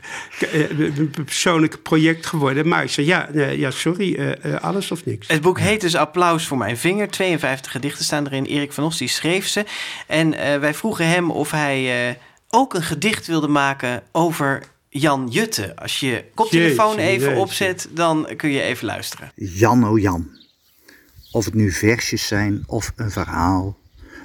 [0.97, 2.69] een persoonlijk project geworden.
[2.69, 5.29] Maar ik zei, ja, ja sorry, eh, eh, alles of niks.
[5.29, 7.09] Het boek heet dus Applaus voor mijn vinger.
[7.11, 8.45] 52 gedichten staan erin.
[8.45, 9.65] Erik van Os die schreef ze.
[10.07, 12.15] En eh, wij vroegen hem of hij eh,
[12.49, 14.63] ook een gedicht wilde maken over
[14.95, 15.77] Jan Jutte.
[15.77, 17.41] Als je je koptelefoon Jeetje, even jeetje.
[17.41, 19.33] opzet, dan kun je even luisteren.
[19.35, 20.31] Jan o Jan.
[21.31, 23.79] Of het nu versjes zijn of een verhaal,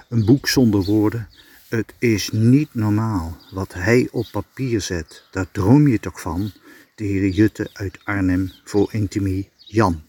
[0.09, 1.29] een boek zonder woorden,
[1.67, 3.37] het is niet normaal.
[3.51, 6.51] Wat hij op papier zet, daar droom je toch van,
[6.95, 10.01] de heer Jutte uit Arnhem voor intimie Jan.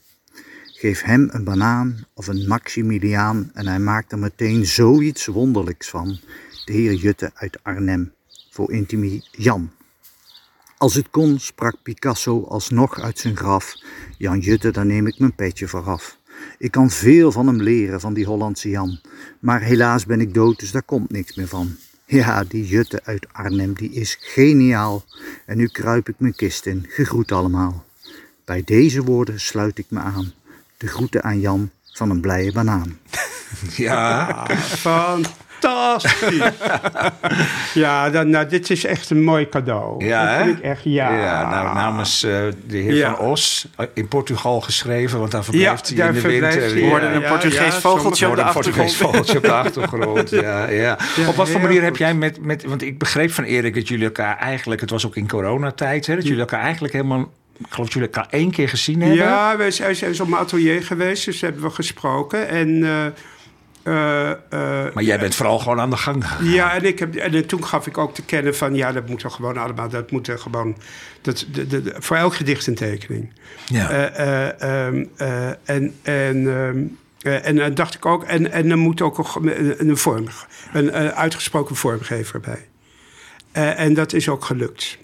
[0.65, 6.19] Geef hem een banaan of een Maximiliaan en hij maakt er meteen zoiets wonderlijks van,
[6.65, 8.13] de heer Jutte uit Arnhem
[8.51, 9.71] voor intimie Jan.
[10.79, 13.75] Als het kon, sprak Picasso alsnog uit zijn graf.
[14.19, 16.17] Jan Jutte, daar neem ik mijn petje voor af.
[16.59, 19.01] Ik kan veel van hem leren, van die Hollandse Jan.
[19.39, 21.77] Maar helaas ben ik dood, dus daar komt niks meer van.
[22.05, 25.05] Ja, die Jutte uit Arnhem, die is geniaal.
[25.47, 26.87] En nu kruip ik mijn kist in.
[26.89, 27.85] Gegroet allemaal.
[28.45, 30.33] Bij deze woorden sluit ik me aan.
[30.77, 32.99] De groeten aan Jan van een blije banaan.
[33.77, 34.47] Ja,
[35.61, 36.39] Fantastisch.
[37.83, 40.05] ja, dan, nou, dit is echt een mooi cadeau.
[40.05, 40.45] Ja, dat hè?
[40.45, 41.19] vind ik echt, ja.
[41.19, 42.31] Ja, nou, namens eh,
[42.67, 43.15] de heer Ja.
[43.17, 46.57] Van Os eh, in Portugal geschreven, want daar verblijft Ja, hij in daar de verblijft
[46.57, 46.73] winter.
[46.75, 46.83] hij.
[46.83, 49.13] We hoorden Ja, een Portugees ja, vogeltje op de een Portugees achtergrond.
[49.15, 50.31] vogeltje op de achtergrond.
[50.31, 50.99] Ja, ja.
[51.17, 52.65] Ja, op wat voor manier heb jij met, met...
[52.65, 54.81] Want ik begreep van Erik dat jullie elkaar eigenlijk...
[54.81, 56.15] Het was ook in coronatijd, hè?
[56.15, 57.31] Dat jullie elkaar eigenlijk helemaal...
[57.59, 59.19] Ik geloof dat jullie elkaar één keer gezien hebben.
[59.19, 62.49] Ja, wij zijn, zijn op mijn atelier geweest, dus hebben we gesproken.
[62.49, 63.05] En, eh,
[64.95, 66.51] Maar jij bent vooral gewoon aan de gang gegaan.
[66.51, 68.75] Ja, en, ik heb, en toen gaf ik ook te kennen van...
[68.75, 69.89] ja, dat moet er gewoon allemaal...
[69.89, 70.77] dat moet er gewoon...
[71.21, 73.33] Dat, de, de, de- voor elk gedicht een tekening.
[73.67, 73.91] Ja.
[73.91, 76.79] Eh, eh, ehm, eh, en, en, ehm,
[77.21, 78.25] eh, en dan dacht ik ook...
[78.25, 80.27] en, en er moet ook een, een, vorm...
[80.73, 82.67] een, uitgesproken vormgever bij.
[83.53, 84.99] Eh, en dat is ook gelukt.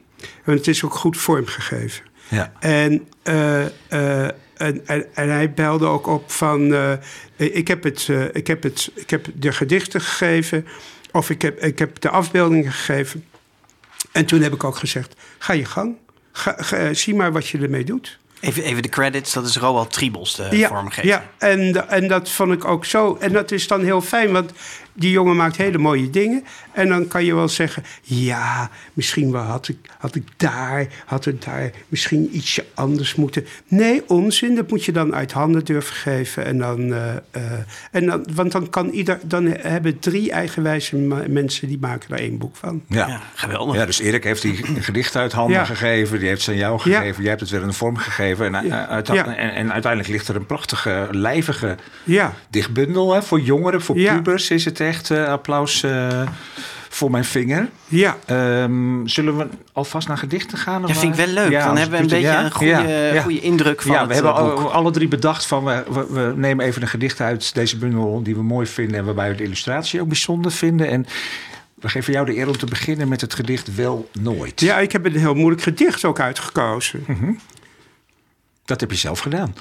[0.45, 2.05] Want het is ook goed vormgegeven.
[2.29, 2.53] ja.
[2.61, 6.75] En, eh, eh, en, en, en hij belde ook op van...
[6.75, 6.93] eh,
[7.37, 10.67] ik, heb het, eh, ik, heb het, ik heb de gedichten gegeven...
[11.13, 13.25] of ik heb, ik heb de afbeeldingen gegeven.
[14.13, 15.15] En toen heb ik ook gezegd...
[15.39, 15.97] ga je gang.
[16.33, 18.19] Ga, ga- zie maar wat je ermee doet.
[18.41, 21.07] Even, even de credits, dat is Roald Triebels, de ja, vormgever.
[21.07, 23.17] ja en, en dat vond ik ook zo.
[23.21, 24.53] En dat is dan heel fijn, want
[24.95, 26.45] die jongen maakt hele mooie dingen.
[26.73, 31.25] En dan kan je wel zeggen, ja, misschien wel had ik, had ik daar, had
[31.25, 33.47] het daar misschien ietsje anders moeten.
[33.69, 36.45] Nee, onzin, dat moet je dan uit handen durven geven.
[36.45, 37.43] En dan, eh, eh,
[37.91, 40.97] en dan, want dan kan ieder, dan hebben drie eigenwijze
[41.29, 42.83] mensen, die maken er één boek van.
[42.89, 43.07] Ja.
[43.09, 43.77] Ja, geweldig.
[43.77, 45.65] Ja, dus Erik heeft die gedicht uit handen Ja.
[45.65, 46.19] gegeven.
[46.19, 46.99] Die heeft ze aan jou Ja.
[46.99, 47.21] gegeven.
[47.21, 48.55] Jij hebt het weer een vorm gegeven.
[48.55, 48.83] En, Ja.
[48.87, 49.27] eh, uit- Ja.
[49.37, 53.15] en, en uiteindelijk ligt er een prachtige, lijvige Ja, dichtbundel.
[53.15, 54.15] Hè, voor jongeren, voor Ja.
[54.15, 55.11] pubers is het echt.
[55.11, 56.23] eh, applaus eh,
[56.89, 57.69] voor mijn vinger.
[57.89, 58.17] ja.
[58.27, 60.83] Ehm, zullen we alvast naar gedichten gaan?
[60.83, 61.51] Dat vind ik wel leuk.
[61.51, 62.83] Ja, dan hebben we een beetje ja, een goede, ja,
[63.15, 63.23] ja.
[63.23, 66.07] goede indruk van ja, het we hebben eh, al- alle drie bedacht van we, we,
[66.11, 69.37] we nemen even een gedicht uit deze bundel die we mooi vinden en waarbij we
[69.37, 70.89] de illustratie ook bijzonder vinden.
[70.89, 71.07] En
[71.75, 74.61] we geven jou de eer om te beginnen met het gedicht Wel Nooit.
[74.61, 77.05] ja, ik heb een heel moeilijk gedicht ook uitgekozen.
[78.65, 79.55] Dat heb je zelf gedaan.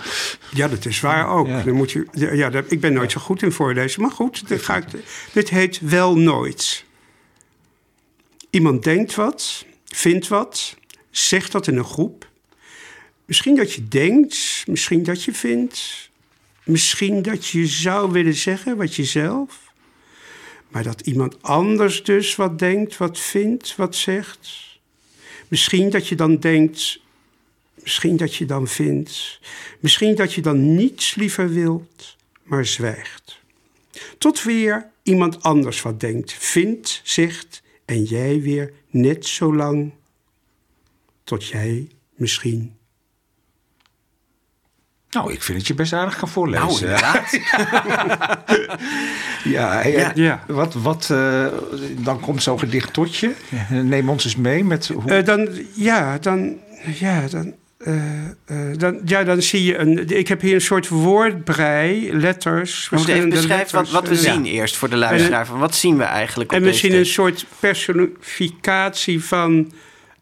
[0.54, 1.48] Ja, dat is waar ook.
[1.48, 1.62] Ja.
[1.64, 4.02] Dan moet je, ja, daar- ik ben nooit zo goed in voorlezen.
[4.02, 4.86] Maar goed, dit, ga ik,
[5.34, 6.84] dit heet wel nooit.
[8.50, 10.76] Iemand denkt wat, vindt wat,
[11.10, 12.30] zegt dat in een groep.
[13.26, 16.10] Misschien dat je denkt, misschien dat je vindt.
[16.64, 19.60] Misschien dat je zou willen zeggen wat je zelf.
[20.68, 24.50] Maar dat iemand anders dus wat denkt, wat vindt, wat zegt.
[25.48, 27.00] Misschien dat je dan denkt,
[27.84, 29.40] Misschien dat je dan vindt,
[29.80, 33.40] misschien dat je dan niets liever wilt, maar zwijgt.
[34.18, 39.94] Tot weer iemand anders wat denkt, vindt, zegt en jij weer net zo lang.
[41.24, 42.76] Tot jij misschien.
[45.10, 46.68] Nou, ik vind dat je best aardig kan voorlezen.
[46.68, 47.40] Nou, inderdaad.
[49.44, 49.84] Ja.
[50.16, 50.44] Ja.
[50.48, 51.46] Wat, wat, eh,
[51.98, 53.36] dan komt zo'n gedicht tot je.
[53.70, 55.12] Neem ons eens mee met hoe...
[55.12, 56.58] Eh, dan, ja, dan,
[57.00, 57.54] ja, dan,
[57.84, 60.10] eh, eh, dan, ja, dan zie je een.
[60.10, 62.90] Ik heb hier een soort woordbrei, letters.
[62.90, 65.46] We moeten even beschrijven wat, wat we eh, zien eerst voor de luisteraar.
[65.46, 69.72] Van wat zien we eigenlijk op En we zien een soort personificatie van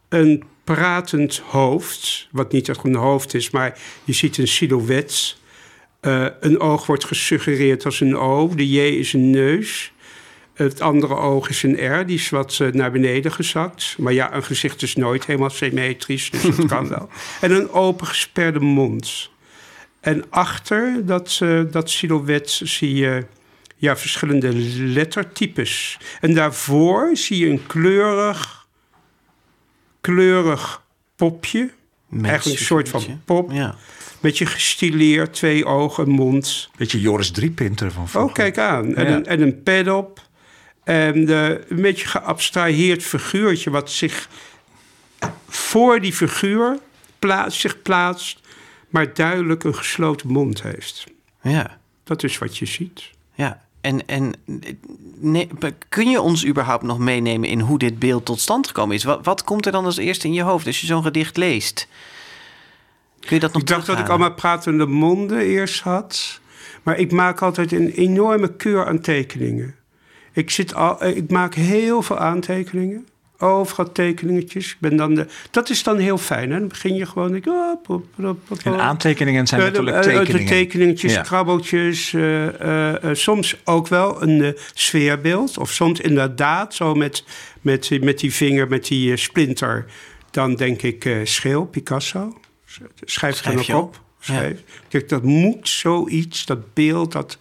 [0.09, 2.27] een pratend hoofd.
[2.31, 5.37] Wat niet echt een hoofd is, maar je ziet een silhouet.
[6.39, 8.55] Een oog wordt gesuggereerd als een O.
[8.55, 9.91] De J is een neus.
[10.63, 13.95] Het andere oog is een R, die is wat eh, naar beneden gezakt.
[13.97, 17.09] Maar ja, een gezicht is nooit helemaal symmetrisch, dus dat kan wel.
[17.41, 19.29] En een open gesperde mond.
[19.99, 23.25] En achter dat, eh, dat silhouet zie je
[23.75, 25.97] ja, verschillende lettertypes.
[26.21, 28.67] En daarvoor zie je een kleurig,
[30.01, 30.83] kleurig
[31.15, 31.69] popje.
[32.23, 33.51] Eigenlijk een soort van pop.
[33.51, 33.75] Ja.
[34.19, 36.69] Met je gestileerd, twee ogen, mond.
[36.77, 38.33] Beetje Joris Driepinter van Oh, vroeger.
[38.33, 38.95] kijk aan.
[38.95, 39.15] En, Ja.
[39.15, 40.29] een, en een pad op.
[40.83, 43.69] En eh, een beetje geabstraheerd figuurtje...
[43.69, 44.29] wat zich
[45.47, 46.79] voor die figuur
[47.19, 48.39] plaatst, zich plaatst...
[48.89, 51.03] maar duidelijk een gesloten mond heeft.
[51.41, 51.79] Ja.
[52.03, 53.09] Dat is wat je ziet.
[53.33, 54.33] Ja, en, en
[55.19, 55.49] nee,
[55.89, 59.03] kun je ons überhaupt nog meenemen in hoe dit beeld tot stand gekomen is?
[59.03, 61.87] Wat, wat komt er dan als eerste in je hoofd als je zo'n gedicht leest?
[63.19, 66.39] Kun je dat nog Ik dacht dat ik allemaal pratende monden eerst had.
[66.83, 69.75] Maar ik maak altijd een enorme keur aan tekeningen.
[70.33, 73.05] Ik, zit al, eh, ik maak heel veel aantekeningen.
[73.37, 74.71] Overal tekeningetjes.
[74.71, 76.51] Ik ben dan de, dat is dan heel fijn.
[76.51, 76.59] Hè?
[76.59, 77.35] Dan begin je gewoon...
[77.35, 80.47] ik, oh, pop, pop, pop, En aantekeningen zijn Eh, natuurlijk de, eh, tekeningen.
[80.47, 81.21] De tekeningetjes, Ja.
[81.21, 82.15] krabbeltjes.
[83.11, 85.57] soms ook wel een sfeerbeeld.
[85.57, 87.23] Of soms inderdaad zo met,
[87.61, 89.85] met, met die vinger, met die splinter.
[90.31, 92.39] Dan denk ik schil, Picasso.
[93.05, 93.83] Schrijf dan Schrijf ook op.
[93.83, 94.01] op.
[94.19, 94.63] Schrijf.
[94.87, 97.37] Kijk, dat moet zoiets, dat beeld, dat...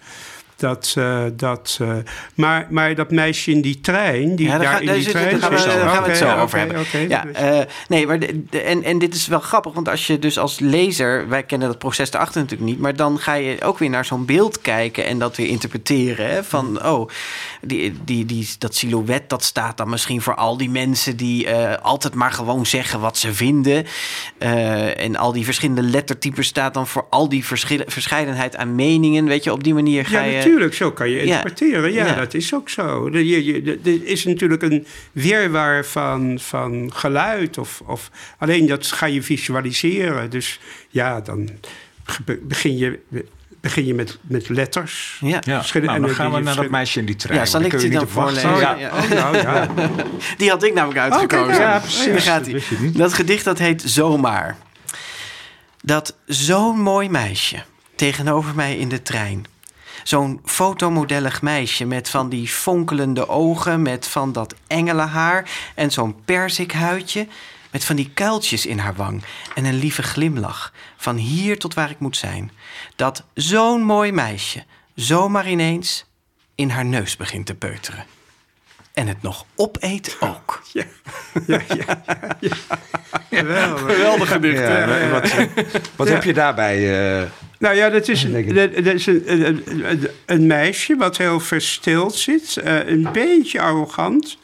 [0.60, 1.88] Dat, eh, dat, eh,
[2.34, 5.40] maar, maar dat meisje in die trein, die Ja, daar, in die zit trein daar
[5.40, 5.72] gaan we, zit.
[5.72, 7.08] daar gaan we het zo over hebben.
[7.08, 10.18] ja, eh, nee, maar de, de- en, en dit is wel grappig, want als je
[10.18, 13.78] dus als lezer, wij kennen dat proces erachter natuurlijk niet, maar dan ga je ook
[13.78, 16.30] weer naar zo'n beeld kijken en dat weer interpreteren.
[16.30, 17.08] Hè, van, oh,
[17.62, 21.50] die, die, die, dat silhouet, dat staat dan misschien voor al die mensen die
[21.82, 23.86] altijd maar gewoon zeggen wat ze vinden.
[24.96, 29.24] En al die verschillende lettertypes staat dan voor al die verschillen- verscheidenheid aan meningen.
[29.24, 30.42] Weet je, op die manier ga Ja, je.
[30.50, 30.74] Natuurlijk.
[30.74, 31.92] Zo kan je interpreteren.
[31.92, 32.14] Ja, Ja.
[32.14, 33.06] dat is ook zo.
[33.12, 37.58] Er is natuurlijk een weerwaar van, van geluid.
[37.58, 40.30] Of, of, alleen dat ga je visualiseren.
[40.30, 41.48] Dus ja, dan
[42.24, 42.98] be- begin je,
[43.60, 45.18] begin je met, met letters.
[45.20, 45.40] Ja.
[45.44, 47.38] Ja, Verschillende- nou, dan gaan we naar dat meisje in die trein.
[47.38, 48.56] Ja, zal ik kun je die niet dan voorlezen?
[48.56, 48.74] Ja.
[48.76, 48.88] Ja.
[48.90, 49.68] Oh, nou ja.
[50.38, 51.54] Die had ik namelijk Oh, uitgekozen.
[51.54, 51.60] aan.
[51.72, 52.04] Ja, precies.
[52.06, 52.62] Daar gaat hij.
[52.92, 54.56] Dat gedicht dat heet Zomaar.
[55.82, 57.56] Dat zo'n mooi meisje
[57.94, 59.44] tegenover mij in de trein.
[60.04, 67.26] Zo'n fotomodellig meisje met van die fonkelende ogen, met van dat engelenhaar en zo'n perzikhuidje,
[67.70, 69.22] met van die kuiltjes in haar wang
[69.54, 72.50] en een lieve glimlach, van hier tot waar ik moet zijn.
[72.96, 76.04] Dat zo'n mooi meisje zomaar ineens
[76.54, 78.04] in haar neus begint te peuteren.
[78.94, 80.62] En het nog opeet ook.
[80.72, 80.84] Ja,
[81.46, 81.98] ja, ja,
[82.40, 82.54] ja.
[83.30, 83.80] Geweldig.
[83.94, 84.60] Geweldig gedicht.
[85.10, 85.32] Wat
[85.96, 86.12] wat Ja.
[86.14, 86.76] heb je daarbij?
[87.22, 87.26] eh,
[87.60, 92.14] Nou ja, dat is, een, dat, is een, een, een, een meisje wat heel verstild
[92.14, 92.56] zit.
[92.56, 94.38] eh, een beetje arrogant.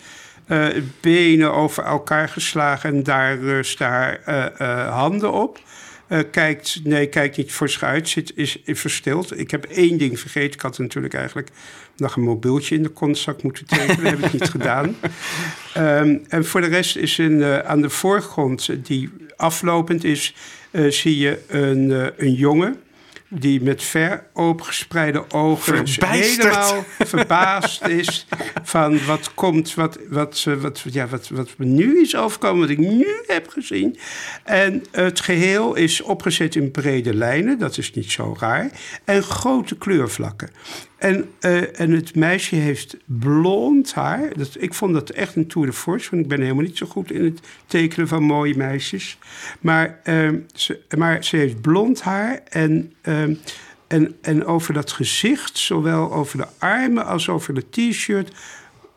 [0.46, 0.66] eh,
[1.00, 5.60] benen over elkaar geslagen en daar rust haar eh, handen op.
[6.30, 9.38] Kijkt, nee, kijkt niet voor zich uit, zit, is, is verstild.
[9.38, 10.52] Ik heb één ding vergeten.
[10.52, 11.48] Ik had natuurlijk eigenlijk
[11.96, 14.02] nog een mobieltje in de kontzak moeten tekenen.
[14.02, 14.96] dat heb ik niet gedaan.
[15.74, 20.34] Ehm, en voor de rest is een, aan de voorgrond, die aflopend is,
[20.88, 22.84] zie je een, een jongen
[23.28, 28.26] die met ver opengespreide ogen helemaal verbaasd is
[28.62, 32.70] van wat komt, wat, wat, wat, wat, ja, wat, wat me nu is overkomen, wat
[32.70, 33.98] ik nu heb gezien.
[34.44, 38.70] En het geheel is opgezet in brede lijnen, dat is niet zo raar,
[39.04, 40.50] en grote kleurvlakken.
[40.96, 44.36] En, eh, en het meisje heeft blond haar.
[44.36, 46.86] Dat, ik vond dat echt een tour de force, want ik ben helemaal niet zo
[46.86, 49.18] goed in het tekenen van mooie meisjes.
[49.60, 53.34] Maar, ehm, ze, maar ze heeft blond haar en, ehm,
[53.86, 58.32] en, en over dat gezicht, zowel over de armen als over de t-shirt,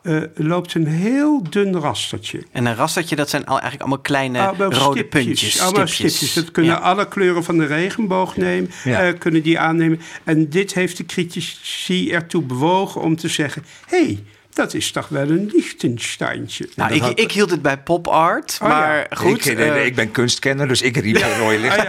[0.02, 2.42] eh, loopt een heel dun rastertje.
[2.52, 5.60] En een rastertje, dat zijn al, eigenlijk allemaal kleine Allemaal rode stipjes, puntjes.
[5.60, 6.32] Allemaal stipjes.
[6.34, 6.78] Dat kunnen Ja.
[6.78, 9.00] alle kleuren van de regenboog nemen, Ja.
[9.02, 10.00] eh, kunnen die aannemen.
[10.24, 13.64] En dit heeft de critici ertoe bewogen om te zeggen...
[13.86, 16.68] hé, hey, dat is toch wel een Liechtensteintje.
[16.76, 18.74] Nou, ik, ik hield het bij pop art, Oh, ja.
[18.78, 19.46] maar goed.
[19.46, 21.78] ik, eh, ik ben kunstkenner, dus ik riep een rode licht.
[21.78, 21.84] Ah.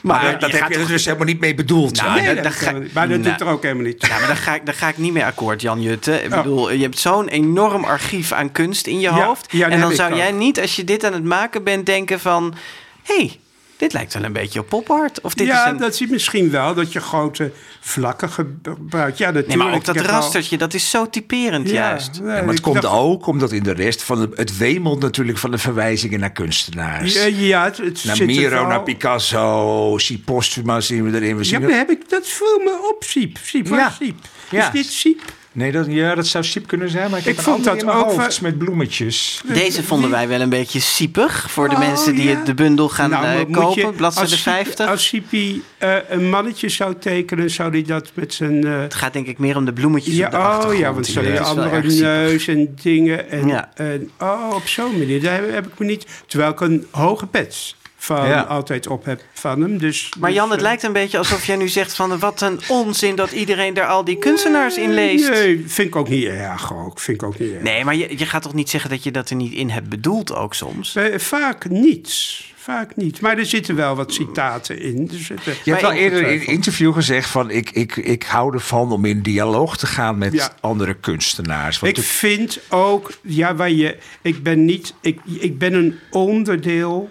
[0.00, 2.00] Maar, dat heb gaat je toch- dus helemaal niet mee bedoeld.
[2.02, 2.20] Nou?
[2.20, 2.92] Nee, dat- dat ga- niet.
[2.92, 3.30] maar dat nou.
[3.30, 4.06] doet er ook helemaal niet.
[4.06, 6.22] Ja, maar daar ga, ik, daar ga ik niet mee akkoord, Jan Jutte.
[6.22, 6.36] Ik Oh.
[6.36, 9.52] bedoel, je hebt zo'n enorm archief aan kunst in je Ja, hoofd.
[9.52, 10.38] ja, en dan zou jij ook.
[10.38, 12.54] niet, als je dit aan het maken bent, denken van...
[13.02, 13.38] hé, hey,
[13.82, 15.20] dit lijkt wel een beetje op pop art.
[15.20, 15.76] Of dit ja, is een...
[15.76, 19.18] dat zie je misschien wel, dat je grote vlakken gebruikt.
[19.18, 19.46] Ja, natuurlijk.
[19.48, 22.20] Nee, maar ook dat rastertje, dat is zo typerend Ja, juist.
[22.20, 25.00] nee, Ja, maar het komt dacht- ook omdat in de rest van de, het wemelt
[25.00, 27.14] natuurlijk van de verwijzingen naar kunstenaars.
[27.14, 31.16] Ja, ja, het, het naar zit er Miro, wel- naar Picasso, Siep Postuma zien we
[31.20, 31.36] erin.
[31.36, 33.38] We Ja, maar heb ik, dat viel me op, Siep.
[33.64, 33.90] Ja.
[33.90, 34.16] Siep?
[34.50, 34.66] Ja.
[34.66, 35.22] Is dit Siep?
[35.54, 37.76] Nee, dat, ja, dat zou Siep kunnen zijn, maar ik, Ik heb een vond dat
[37.78, 39.42] in mijn ook hoofd met bloemetjes.
[39.52, 41.50] Deze vonden wij wel een beetje siepig.
[41.50, 42.36] Voor de Oh, mensen die ja.
[42.36, 43.94] het de bundel gaan Nou, eh, moet je- kopen.
[43.96, 44.88] Bladzijde als Siep- 50.
[44.88, 48.64] Als Siepie eh, een mannetje zou tekenen, zou hij dat met zijn...
[48.66, 50.78] eh, Het gaat denk ik meer om de bloemetjes ja, op de oh achtergrond.
[50.78, 53.30] ja, want zo je andere neus en dingen.
[53.30, 53.70] En, Ja.
[53.74, 55.22] en, oh, op zo'n manier.
[55.22, 56.06] Daar heb, heb ik me niet...
[56.26, 58.40] Terwijl ik een hoge pet van Ja.
[58.40, 59.78] altijd op heb van hem.
[59.78, 62.18] Dus, Maar dus, Jan, het eh, lijkt een beetje alsof jij nu zegt van...
[62.18, 65.30] wat een onzin dat iedereen daar al die kunstenaars in leest.
[65.30, 66.74] Nee, vind ik ook niet erg.
[66.74, 67.00] Ook.
[67.00, 67.62] Vind ik ook niet erg.
[67.62, 69.88] Nee, maar je, je gaat toch niet zeggen dat je dat er niet in hebt
[69.88, 70.94] bedoeld ook soms?
[70.94, 72.40] Eh, Vaak niet.
[72.56, 73.20] Vaak niet.
[73.20, 75.08] Maar er zitten wel wat citaten in.
[75.12, 78.54] Er zitten, Je hebt al eerder in een interview gezegd van ik, ik, ik hou
[78.54, 80.52] ervan om in dialoog te gaan met Ja.
[80.60, 81.78] andere kunstenaars.
[81.78, 87.10] Want Ik vind ook, ja, waar je, ik ben niet, ik, ik ben een onderdeel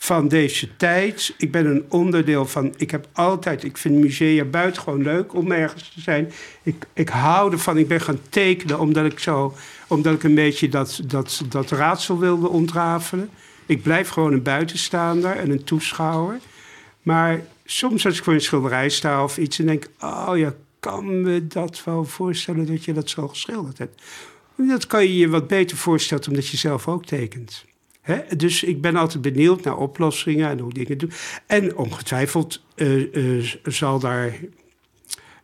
[0.00, 1.34] van deze tijd.
[1.38, 5.92] Ik ben een onderdeel van, ik heb altijd, ik vind musea buitengewoon leuk om ergens
[5.94, 6.32] te zijn.
[6.62, 9.54] Ik, ik hou ervan, ik ben gaan tekenen omdat ik zo,
[9.86, 13.30] omdat ik een beetje dat, dat, dat raadsel wilde ontrafelen.
[13.66, 16.38] Ik blijf gewoon een buitenstaander en een toeschouwer.
[17.02, 21.20] Maar soms als ik voor een schilderij sta of iets en denk, oh ja, kan
[21.20, 24.02] me dat wel voorstellen dat je dat zo geschilderd hebt.
[24.56, 27.64] Dat kan je je wat beter voorstellen omdat je zelf ook tekent.
[28.36, 31.12] Dus ik ben altijd benieuwd naar oplossingen en hoe dingen doen.
[31.46, 34.38] En ongetwijfeld eh, eh, zal daar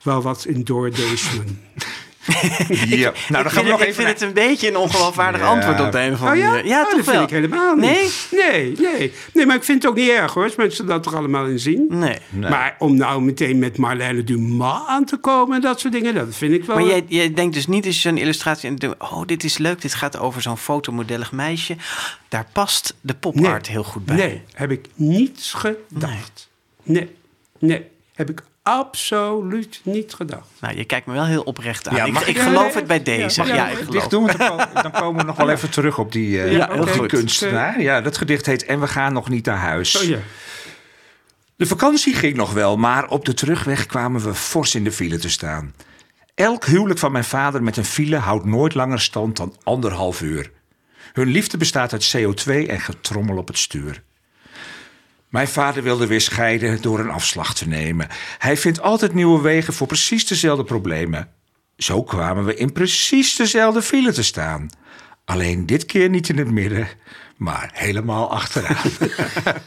[0.03, 1.61] wel wat in doordezelen.
[2.87, 3.13] ja.
[3.13, 4.77] Nou, dan ik gaan vind, we nog het, ik even vind het een beetje een
[4.77, 5.47] ongeloofwaardig Ja.
[5.47, 6.51] antwoord op de een of Oh andere ja?
[6.51, 6.67] manier.
[6.67, 7.15] Ja, Oh, toch dat wel?
[7.15, 7.91] vind ik helemaal niet.
[8.31, 8.51] Nee?
[8.51, 9.13] Nee, nee.
[9.33, 11.59] Nee, maar ik vind het ook niet erg hoor, als mensen dat er allemaal in
[11.59, 11.87] zien.
[11.89, 12.17] Nee.
[12.31, 16.35] Maar om nou meteen met Marlène Dumas aan te komen en dat soort dingen, dat
[16.37, 16.77] vind ik wel...
[16.77, 18.69] Maar jij, jij denkt dus niet als je zo'n illustratie...
[18.69, 21.77] en denkt, oh, dit is leuk, dit gaat over zo'n fotomodellig meisje.
[22.29, 23.51] Daar past de pop Nee.
[23.51, 24.17] art heel goed bij.
[24.17, 26.51] Nee, heb ik niet gedacht.
[26.83, 27.09] Nee,
[27.59, 30.49] nee, heb ik absoluut niet gedacht.
[30.61, 31.97] Nou, je kijkt me wel heel oprecht aan.
[31.97, 33.45] Ja, ik mag ik ik- geloof Ja, het bij ja, deze.
[33.45, 34.27] Ja, ik geloof dicht doen.
[34.83, 37.09] Dan komen, we nog wel even terug op die, eh, Ja, op heel die goed.
[37.09, 37.81] kunstenaar.
[37.81, 39.97] Ja, dat gedicht heet En we gaan nog niet naar huis.
[39.97, 40.19] Oh ja.
[41.57, 45.19] De vakantie ging nog wel, maar op de terugweg kwamen we fors in de file
[45.19, 45.75] te staan.
[46.35, 50.51] Elk huwelijk van mijn vader met een file houdt nooit langer stand dan anderhalf uur.
[51.13, 54.03] Hun liefde bestaat uit CO2 en getrommel op het stuur.
[55.35, 58.09] Mijn vader wilde weer scheiden door een afslag te nemen.
[58.39, 61.29] Hij vindt altijd nieuwe wegen voor precies dezelfde problemen.
[61.77, 64.69] Zo kwamen we in precies dezelfde file te staan.
[65.25, 66.89] Alleen dit keer niet in het midden,
[67.37, 68.91] maar helemaal achteraan.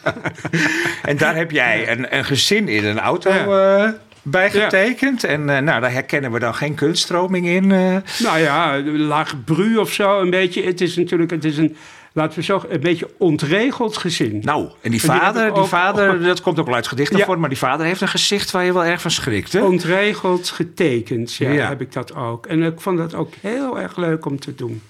[1.09, 3.86] en daar heb jij een, een gezin in een auto Ja.
[3.86, 3.91] eh,
[4.22, 5.24] bij getekend.
[5.24, 7.72] En eh, nou, daar herkennen we dan geen kunststroming in.
[7.72, 7.97] eh.
[8.24, 10.63] Nou ja, de lage bru of zo, een beetje.
[10.63, 11.76] Het is natuurlijk, het is een,
[12.18, 14.41] laten we zeggen, een beetje ontregeld gezin.
[14.43, 17.26] Nou, en die En die vader, die vader dat komt ook wel uit gedichten Ja.
[17.26, 19.53] voor, maar die vader heeft een gezicht waar je wel erg van schrikt.
[19.53, 19.61] Hè?
[19.63, 21.68] Ontregeld getekend, ja, Ja.
[21.68, 22.45] heb ik dat ook.
[22.45, 24.82] En ik vond dat ook heel erg leuk om te doen.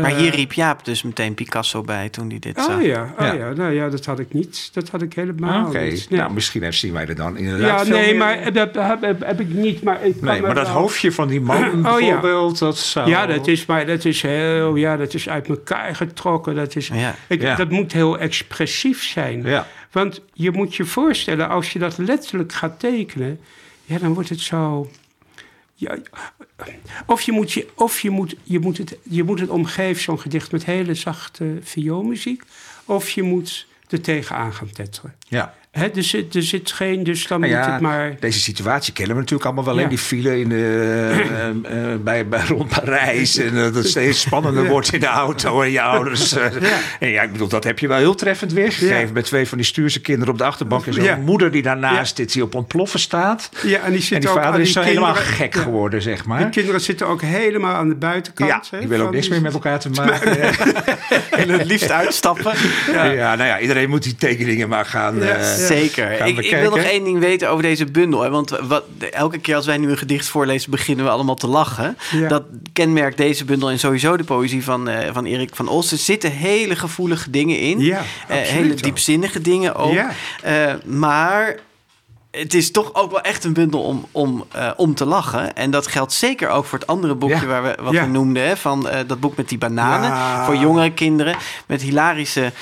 [0.00, 2.76] Maar Eh, hier riep Jaap dus meteen Picasso bij toen hij dit zag.
[2.76, 3.32] Oh ja, oh Ja.
[3.32, 3.52] ja.
[3.52, 4.70] nou ja, dat had ik niet.
[4.72, 6.10] Dat had ik helemaal Oké, niet.
[6.10, 6.20] Nee.
[6.20, 9.24] nou misschien zien wij er dan inderdaad ja, veel nee, meer- maar dat heb, heb,
[9.26, 9.82] heb ik niet.
[9.82, 11.90] Maar, ik Nee, maar dat wel- hoofdje van die man Oh, ja.
[11.98, 13.08] bijvoorbeeld, dat zou...
[13.08, 16.54] Ja, dat is, maar dat is heel, ja, dat is uit elkaar getrokken.
[16.54, 17.14] Dat, is, Ja.
[17.28, 17.54] ik, Ja.
[17.56, 19.42] dat moet heel expressief zijn.
[19.42, 19.66] Ja.
[19.92, 23.40] Want je moet je voorstellen, als je dat letterlijk gaat tekenen,
[23.84, 24.90] ja, dan wordt het zo.
[25.78, 25.98] Ja,
[27.06, 30.20] of je moet, je, of je moet, je moet, het, je moet het omgeven, zo'n
[30.20, 32.42] gedicht, met hele zachte vioolmuziek.
[32.84, 35.14] Of je moet er tegenaan gaan tetteren.
[35.28, 35.54] Ja.
[35.76, 38.16] Hè, er, zit, er zit geen, dus dan Nou moet ja, het maar...
[38.20, 39.82] Deze situatie kennen we natuurlijk allemaal wel.
[39.82, 39.88] Ja.
[39.88, 40.56] Die file in de,
[41.66, 43.36] eh, eh, bij, bij rond Parijs.
[43.36, 45.62] En eh, dat het steeds spannender wordt in de auto.
[45.62, 46.32] En je ouders.
[46.36, 46.44] eh,
[47.00, 49.06] En ja, ik bedoel, dat heb je wel heel treffend weergegeven.
[49.06, 49.12] Ja.
[49.12, 50.86] Met twee van die stuurse kinderen op de achterbank.
[50.86, 51.16] En zo'n Ja.
[51.16, 52.24] moeder die daarnaast Ja.
[52.24, 53.48] zit, die op ontploffen staat.
[53.62, 55.60] Ja, en die, En zitten die ook vader is zo helemaal gek ja.
[55.60, 56.48] geworden, zeg De maar.
[56.48, 58.68] kinderen zitten ook helemaal aan de buitenkant.
[58.70, 60.36] Ja, die willen ook niks meer met elkaar te maken.
[61.30, 62.52] En het liefst uitstappen.
[62.92, 63.34] Ja.
[63.34, 65.18] nou ja, iedereen moet die tekeningen maar gaan...
[65.66, 66.26] Zeker.
[66.26, 68.20] Ik, wil nog één ding weten over deze bundel.
[68.22, 68.30] Hè?
[68.30, 71.96] Want wat, elke keer als wij nu een gedicht voorlezen, beginnen we allemaal te lachen.
[72.12, 72.28] Ja.
[72.28, 72.42] Dat
[72.72, 75.92] kenmerkt deze bundel en sowieso de poëzie van, eh, van Erik van Os.
[75.92, 77.78] Er zitten hele gevoelige dingen in.
[77.80, 79.92] Ja, Eh, hele diepzinnige dingen ook.
[79.92, 80.10] Ja.
[80.42, 81.56] Eh, maar
[82.30, 84.44] het is toch ook wel echt een bundel om, om,
[84.76, 85.54] om te lachen.
[85.56, 87.46] En dat geldt zeker ook voor het andere boekje Ja.
[87.46, 88.02] waar we, wat Ja.
[88.04, 88.46] we noemden.
[88.46, 88.56] Hè?
[88.56, 90.08] Van dat boek met die bananen.
[90.08, 90.44] Ja.
[90.44, 91.36] Voor jongere kinderen.
[91.66, 92.52] Met hilarische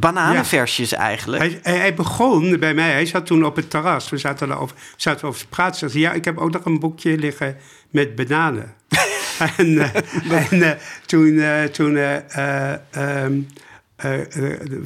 [0.00, 1.42] bananenversjes eigenlijk.
[1.42, 4.10] Hij, hij, hij begon bij mij, hij zat toen op het terras.
[4.10, 5.78] We zaten daarover, zaten over te praten.
[5.78, 7.56] Zei, hij, ja, ik heb ook nog een boekje liggen
[7.90, 8.74] met bananen.
[9.56, 9.92] en
[10.50, 11.98] en toen, eh, toen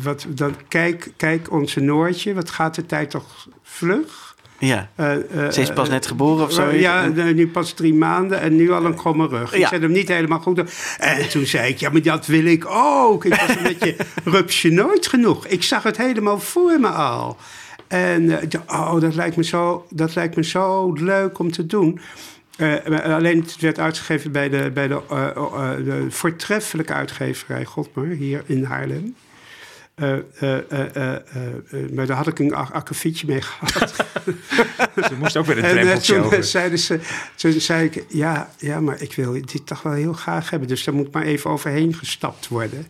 [0.03, 4.30] wat, dan, kijk, kijk onze Noortje, wat gaat de tijd toch vlug?
[4.61, 4.91] Ja.
[4.95, 6.69] Eh, eh, Ze is pas net geboren of zo.
[6.69, 9.55] Eh, ja, nu pas drie maanden en nu al een kromme rug.
[9.55, 10.63] Ik zet hem niet helemaal goed.
[10.99, 13.25] En toen zei ik, ja, maar dat wil ik ook.
[13.25, 15.47] Ik was een beetje rupsje nooit genoeg.
[15.47, 17.37] Ik zag het helemaal voor me al.
[17.89, 22.01] En oh, dat lijkt, me zo, dat lijkt me zo leuk om te doen.
[23.05, 28.43] Alleen het werd uitgegeven bij de, bij de, eh, eh, de voortreffelijke uitgeverij Godmer hier
[28.47, 29.15] in Haarlem.
[31.95, 33.95] Maar daar had ik een ak- akkefietje mee gehad.
[35.09, 36.45] Ze moest ook weer een En eh, drempeltje toen, over.
[36.45, 37.01] zeiden ze,
[37.37, 40.69] toen zei ik, ja, ja, maar ik wil dit toch wel heel graag hebben.
[40.69, 42.87] Dus daar moet maar even overheen gestapt worden.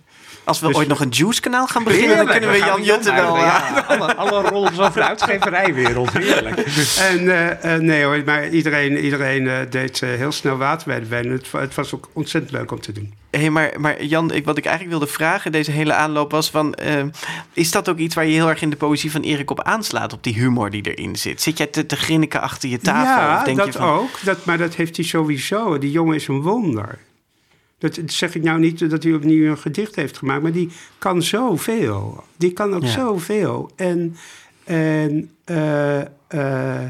[0.51, 3.37] Als we Dus- ooit nog een juice-kanaal gaan beginnen, dan kunnen we Jan Jutte wel...
[3.37, 6.13] Ja, alle, alle rollen over de uitgeverijwereld.
[6.13, 6.59] Heerlijk.
[7.11, 11.01] En eh, eh, nee hoor, maar iedereen, iedereen eh, deed eh, heel snel water bij
[11.01, 11.31] de wijn.
[11.31, 13.15] Het, wa- het was ook ontzettend leuk om te doen.
[13.31, 16.75] Hey, maar, maar Jan, ik, wat ik eigenlijk wilde vragen, deze hele aanloop was van...
[16.75, 17.03] eh,
[17.53, 20.13] is dat ook iets waar je heel erg in de poëzie van Erik op aanslaat?
[20.13, 21.41] Op die humor die erin zit?
[21.43, 23.23] Zit jij te, te grinniken achter je tafel?
[23.23, 24.19] ja, of denk dat je van, ook.
[24.25, 25.79] Dat, maar dat heeft hij sowieso.
[25.79, 26.99] Die jongen is een wonder.
[27.81, 30.69] Dat zeg ik nou niet dat hij opnieuw een gedicht heeft gemaakt, maar die
[30.99, 32.25] kan zoveel.
[32.37, 32.89] Die kan ook Ja.
[32.89, 33.71] zoveel.
[33.77, 34.17] En,
[34.65, 36.85] en eh, eh,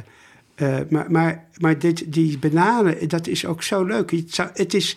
[0.55, 4.11] eh, maar, maar, maar dit, die bananen, dat is ook zo leuk.
[4.11, 4.97] Het, zou- het is,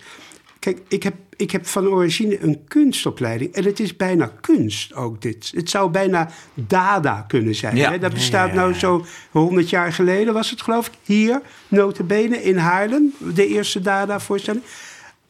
[0.59, 3.53] kijk, ik heb, ik heb van origine een kunstopleiding.
[3.53, 5.51] En het is bijna kunst ook dit.
[5.55, 7.75] Het zou bijna dada kunnen zijn.
[7.75, 7.91] Ja.
[7.91, 7.99] Hè?
[7.99, 10.93] Dat bestaat nou zo 100 jaar geleden was het geloof ik.
[11.03, 14.63] Hier, notabene in Haarlem, de eerste dada-voorstelling.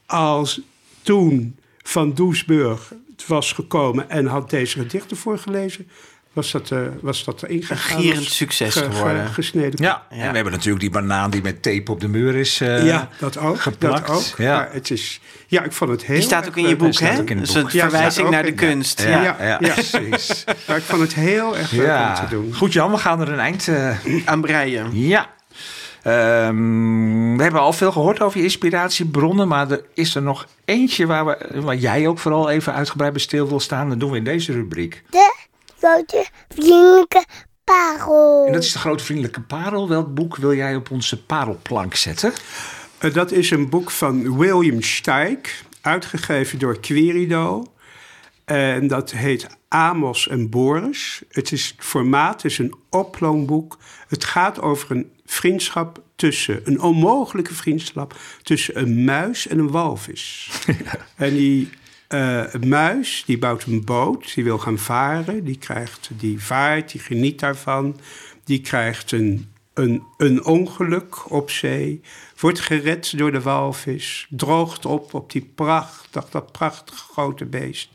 [0.06, 0.62] Als
[1.02, 2.94] toen Van Doesburg
[3.28, 5.88] was gekomen en had deze gedichten voorgelezen...
[6.34, 8.00] was dat, eh was dat erin gegaan.
[8.02, 9.28] gierend succes ge- ge- geworden.
[9.28, 10.16] gesneden Ja, Ja.
[10.18, 13.10] en we hebben natuurlijk die banaan die met tape op de muur is eh, ja,
[13.20, 13.62] dat ook.
[13.62, 14.08] geplakt.
[14.08, 14.38] Dat ook.
[14.38, 14.56] Ja.
[14.58, 17.24] Maar het is, ja, ik vond het heel Die staat ook in je boek, hè?
[17.24, 19.02] Dus een verwijzing naar de kunst.
[19.02, 19.36] Ja, Ja.
[19.40, 19.74] ja, Ja.
[19.74, 20.44] precies.
[20.68, 22.10] Maar ik vond het heel erg leuk Ja.
[22.10, 22.54] om te doen.
[22.56, 23.68] Goed Jan, we gaan er een eind...
[23.68, 24.90] eh, Aan breien.
[24.92, 25.33] ja.
[26.04, 31.06] Ehm, we hebben al veel gehoord over je inspiratiebronnen, maar er is er nog eentje
[31.06, 33.90] waar, we, waar jij ook vooral even uitgebreid bij stil wil staan.
[33.90, 35.04] Dat doen we in deze rubriek.
[35.10, 35.36] De
[35.80, 37.26] grote vriendelijke
[37.64, 38.46] parel.
[38.48, 39.90] En dat is de grote vriendelijke parel.
[39.90, 42.34] Welk boek wil jij op onze parelplank zetten?
[42.98, 47.64] Eh, Dat is een boek van William Steig, uitgegeven door Querido.
[48.46, 51.22] En dat heet Amos en Boris.
[51.30, 53.78] Het is het formaat, het is een oploonboek.
[54.08, 60.50] Het gaat over een vriendschap tussen, een onmogelijke vriendschap tussen een muis en een walvis.
[61.16, 61.70] En die
[62.08, 65.44] eh, muis, die bouwt een boot, die wil gaan varen.
[65.44, 68.00] Die, krijgt, die vaart, die geniet daarvan.
[68.44, 72.02] Die krijgt een, een, een ongeluk op zee.
[72.40, 74.28] Wordt gered door de walvis.
[74.30, 77.90] Droogt op op die prachtig, dat prachtige grote beest.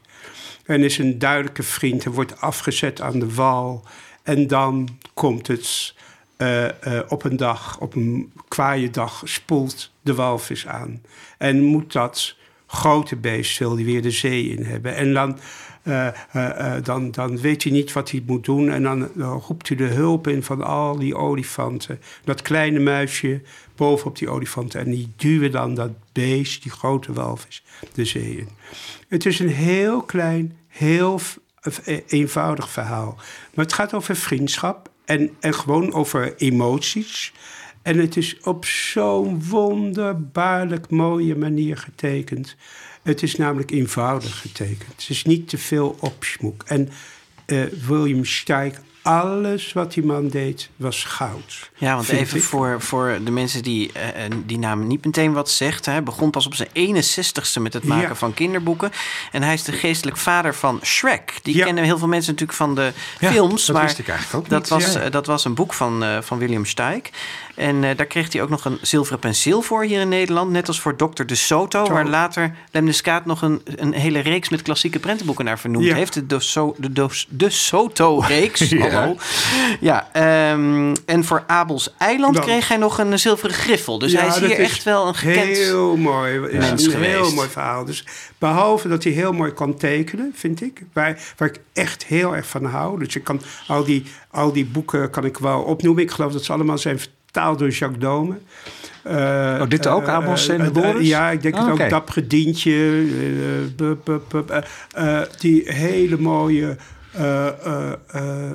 [0.64, 3.84] En is een duidelijke vriend en wordt afgezet aan de wal.
[4.22, 5.94] En dan komt het
[6.38, 11.02] eh, eh, op een dag, op een kwaaie dag, spoelt de walvis aan.
[11.38, 12.36] En moet dat
[12.66, 14.94] grote beest, wil hij weer de zee in hebben.
[14.94, 15.38] En dan,
[15.82, 18.70] eh, dan, dan weet hij niet wat hij moet doen.
[18.70, 22.00] En dan, dan roept hij de hulp in van al die olifanten.
[22.24, 23.42] Dat kleine muisje
[23.76, 24.80] bovenop die olifanten.
[24.80, 27.64] En die duwen dan dat beest, die grote walvis,
[27.94, 28.48] de zee in.
[29.08, 31.20] Het is een heel klein, heel
[31.84, 33.14] een eenvoudig verhaal.
[33.54, 37.32] Maar het gaat over vriendschap en, en gewoon over emoties.
[37.82, 42.56] En het is op zo'n wonderbaarlijk mooie manier getekend.
[43.02, 44.90] Het is namelijk eenvoudig getekend.
[44.90, 46.62] Het is niet te veel opsmoek.
[46.62, 46.88] En
[47.46, 51.70] eh, William Steig, alles wat die man deed, was goud.
[51.76, 52.42] Ja, want even ik.
[52.42, 55.86] voor, voor de mensen die eh, eh, die naam niet meteen wat zegt.
[55.86, 58.14] Hij begon pas op zijn 61ste met het maken Ja.
[58.14, 58.90] van kinderboeken.
[59.32, 61.38] En hij is de geestelijk vader van Shrek.
[61.42, 61.64] Die Ja.
[61.64, 63.66] kennen heel veel mensen natuurlijk van de Ja, films.
[63.66, 64.68] dat maar wist ik eigenlijk ook dat niet.
[64.68, 65.00] Was, Ja.
[65.00, 67.02] eh, dat was een boek van, eh, van William Steig.
[67.58, 70.50] En eh, daar kreeg hij ook nog een zilveren penseel voor hier in Nederland.
[70.50, 71.24] Net als voor Dr.
[71.24, 71.84] De Soto.
[71.84, 71.92] Zo.
[71.92, 75.84] Waar later Lem de Skaat nog een, een hele reeks met klassieke prentenboeken naar vernoemd
[75.84, 75.94] Ja.
[75.94, 76.14] heeft.
[76.14, 78.68] De, de, so, de, de, de Soto-reeks.
[78.78, 78.88] Ja.
[78.90, 79.16] Hallo.
[79.80, 83.98] Ja, ehm, en voor Abels Eiland Dan- kreeg hij nog een zilveren griffel.
[83.98, 85.56] Dus Ja, hij is hier echt wel een gekend...
[85.56, 86.40] Heel mooi.
[86.46, 87.10] Is mens een geweest.
[87.10, 87.84] heel mooi verhaal.
[87.84, 88.04] Dus
[88.38, 90.82] behalve dat hij heel mooi kan tekenen, vind ik.
[90.92, 92.98] Waar, waar ik echt heel erg van hou.
[93.04, 96.02] Dus ik kan al die, al die boeken kan ik wel opnoemen.
[96.02, 98.38] Ik geloof dat ze allemaal zijn vertaald door Jacques Dome.
[99.02, 101.08] Eh, Oh, dit ook, eh, Amos en eh, Boris?
[101.08, 101.90] ja, ik denk Ah, het ook.
[101.90, 102.72] Dappere Dientje.
[102.72, 106.76] eh, bup, bup, bup, eh, eh, die hele mooie...
[107.12, 108.52] eh eh eh, eh,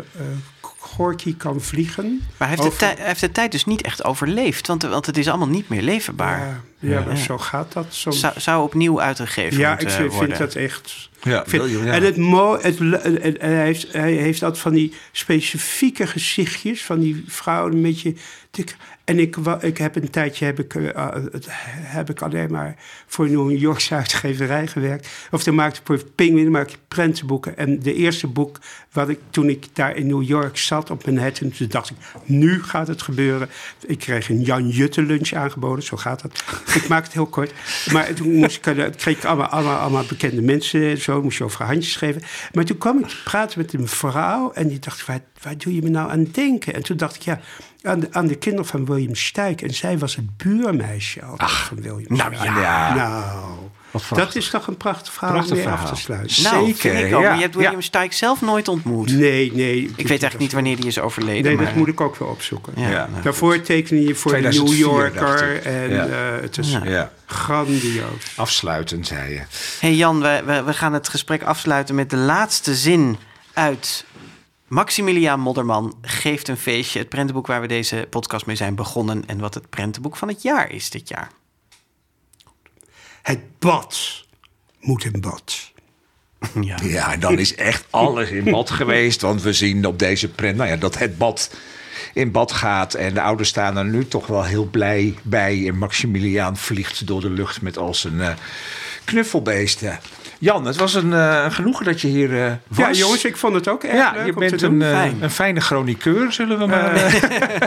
[0.79, 2.21] Gorky kan vliegen.
[2.37, 4.67] Maar hij heeft, de Over- tij- hij heeft de tijd dus niet echt overleefd.
[4.67, 6.39] Want, want het is allemaal niet meer leverbaar.
[6.39, 7.21] Ja, ja, maar Ja.
[7.23, 8.19] zo gaat dat soms.
[8.19, 10.37] Zou, zou opnieuw uitgegeven Ja, ik moeten vind, worden.
[10.37, 11.09] dat echt.
[11.21, 11.91] Ja, ik vind- William, ja.
[11.93, 17.73] En het en hij, heeft, hij heeft dat van die specifieke gezichtjes van die vrouwen
[17.73, 18.15] een beetje
[19.03, 21.47] En ik, ik heb een tijdje heb ik, eh, het-
[21.81, 22.75] heb ik alleen maar
[23.07, 25.07] voor een New Yorkse uitgeverij gewerkt.
[25.31, 27.57] Of dan maakte ik Penguin maakte ik prentenboeken.
[27.57, 28.59] En de eerste boek
[28.91, 31.95] wat ik toen ik daar in New York zat op Manhattan, toen dacht ik,
[32.25, 33.49] nu gaat het gebeuren.
[33.87, 36.43] Ik kreeg een Jan Jutte lunch aangeboden, zo gaat dat.
[36.81, 37.53] ik maak het heel kort.
[37.91, 41.43] Maar toen moest ik, eh, kreeg ik allemaal, allemaal, bekende mensen en zo, moest je
[41.43, 42.21] over handjes geven.
[42.53, 45.75] Maar toen kwam ik te praten met een vrouw en die dacht, waar, waar doe
[45.75, 46.73] je me nou aan denken?
[46.73, 47.39] En toen dacht ik, ja,
[47.83, 49.61] aan de, aan de kinderen van William Stijk.
[49.61, 52.49] En zij was het buurmeisje altijd van William nou Stijk.
[52.55, 52.95] ja.
[52.95, 53.51] Nou,
[54.09, 55.95] dat is toch een prachtig verhaal Prachtig om mee af verhaal.
[55.95, 56.43] te sluiten.
[56.43, 57.21] Nou, Zeker, vind ik ook.
[57.21, 57.81] ja, Maar je hebt William ja.
[57.81, 59.11] Steig zelf nooit ontmoet.
[59.11, 59.81] Nee, nee.
[59.83, 61.43] Ik weet eigenlijk niet wanneer die is overleden.
[61.43, 61.65] Nee, maar...
[61.65, 62.73] dat moet ik ook wel opzoeken.
[62.75, 63.07] Ja, Ja.
[63.11, 65.61] nou, Daarvoor tekende je voor de New 2004 dacht Yorker.
[65.65, 66.05] En Ja.
[66.07, 67.11] eh, het is Ja.
[67.25, 68.31] grandioos.
[68.35, 69.41] Afsluitend, zei je.
[69.79, 73.17] hey Jan, we, we, we gaan het gesprek afsluiten met de laatste zin
[73.53, 74.05] uit
[74.73, 76.99] Maximiliaan Modderman geeft een feestje.
[76.99, 79.23] Het prentenboek waar we deze podcast mee zijn begonnen.
[79.25, 81.31] En wat het prentenboek van het jaar is dit jaar.
[83.21, 84.25] Het bad
[84.79, 85.71] moet in bad.
[86.81, 87.17] Ja.
[87.17, 89.21] Dan is echt alles in bad geweest.
[89.21, 91.51] Want we zien op deze print nou ja, dat het bad
[92.13, 92.93] in bad gaat.
[92.93, 95.67] En de ouders staan er nu toch wel heel blij bij.
[95.67, 98.33] En Maximiliaan vliegt door de lucht met al zijn eh,
[99.03, 99.99] knuffelbeesten.
[100.43, 102.77] Jan, het was een eh, genoegen dat je hier eh, was.
[102.77, 104.89] Ja, jongens, ik vond het ook erg Ja, leuk je om bent te een, eh,
[104.89, 105.17] Fijn.
[105.21, 106.99] een fijne chroniqueur, zullen we maar,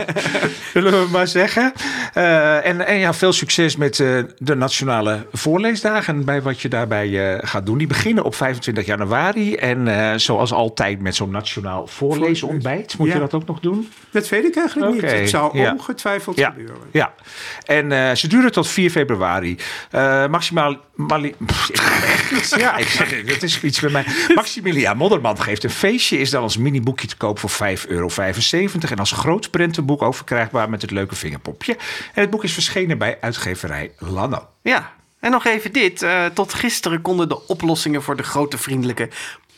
[0.74, 1.72] zullen we maar zeggen.
[2.12, 3.96] En, en ja, veel succes met
[4.38, 6.24] de Nationale Voorleesdagen.
[6.24, 7.78] Bij wat je daarbij gaat doen.
[7.78, 9.54] Die beginnen op 25 januari.
[9.54, 12.98] En zoals altijd met zo'n Nationaal Voorleesontbijt.
[12.98, 13.88] Moet je dat ook nog doen?
[14.10, 15.10] Dat weet ik eigenlijk niet.
[15.10, 15.72] Het zal ja.
[15.72, 16.76] ongetwijfeld Ja, gebeuren.
[16.90, 17.14] ja.
[17.64, 19.56] En ze duren tot 4 februari.
[20.30, 20.76] Maximaal.
[20.96, 21.34] Mali.
[22.56, 23.28] Ja, ik zeg het.
[23.28, 24.04] Dat is iets bij mij.
[24.34, 26.18] Maximiliaan Modderman geeft een feestje.
[26.18, 28.08] Is dan als miniboekje te koop voor 5,75 euro.
[28.80, 31.72] En als groot prentenboek ook verkrijgbaar met het leuke vingerpopje.
[32.14, 34.48] En het boek is verschenen bij uitgeverij Lano.
[34.62, 36.02] Ja, en nog even dit.
[36.02, 39.08] Eh, tot gisteren konden de oplossingen voor de grote vriendelijke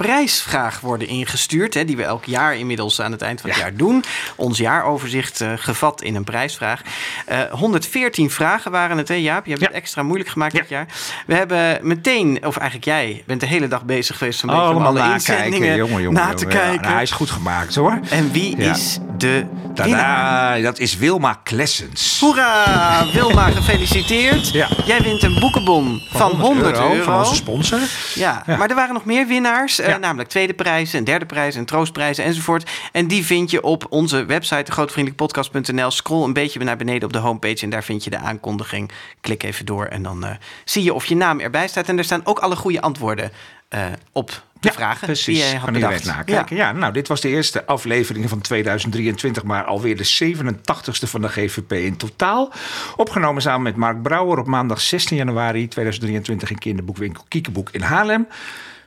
[0.03, 1.74] prijsvraag worden ingestuurd.
[1.74, 3.64] Hè, die we elk jaar inmiddels aan het eind van het Ja.
[3.64, 4.05] jaar doen.
[4.36, 6.80] Ons jaaroverzicht eh, gevat in een prijsvraag.
[7.26, 9.44] Eh 114 vragen waren het, hè Jaap?
[9.44, 9.68] Je hebt Ja.
[9.68, 10.61] het extra moeilijk gemaakt Ja.
[10.61, 10.86] dit jaar.
[11.26, 14.42] We hebben meteen, of eigenlijk jij, bent de hele dag bezig geweest...
[14.42, 16.57] Om Allemaal alle inzendingen Jongen, jongen, na te jongen.
[16.59, 16.80] Kijken.
[16.82, 17.99] nou, hij is goed gemaakt hoor.
[18.11, 19.46] En wie is de?
[19.74, 22.16] Tada, dat is Wilma Klessens.
[22.20, 23.05] Hoera!
[23.12, 24.49] Wilma, gefeliciteerd.
[24.86, 27.03] Jij wint een boekenbon van 100 euro.
[27.03, 27.78] van onze sponsor.
[28.14, 28.57] Ja, Ja.
[28.57, 29.78] maar er waren nog meer winnaars.
[29.89, 29.99] Ja.
[29.99, 32.70] namelijk tweede prijzen, en derde prijzen en troostprijzen enzovoort.
[32.93, 35.91] En die vind je op onze website, degrootvriendelijkpodcast.nl.
[35.91, 38.91] Scroll een beetje naar beneden op de homepage en daar vind je de aankondiging.
[39.20, 40.34] Klik even door en dan eh,
[40.64, 41.89] zie je of je naam erbij staat.
[41.89, 43.32] En er staan ook alle goede antwoorden
[43.68, 45.24] eh, op de vragen precies.
[45.24, 46.05] die jij had bedacht.
[46.05, 46.57] nakijken.
[46.57, 46.72] Ja.
[46.72, 51.72] nou, dit was de eerste aflevering van 2023, maar alweer de 87ste van de GVP
[51.72, 52.53] in totaal.
[52.97, 58.26] Opgenomen samen met Mark Brouwer op maandag 16 januari 2023 in kinderboekwinkel Kiekeboek in Haarlem.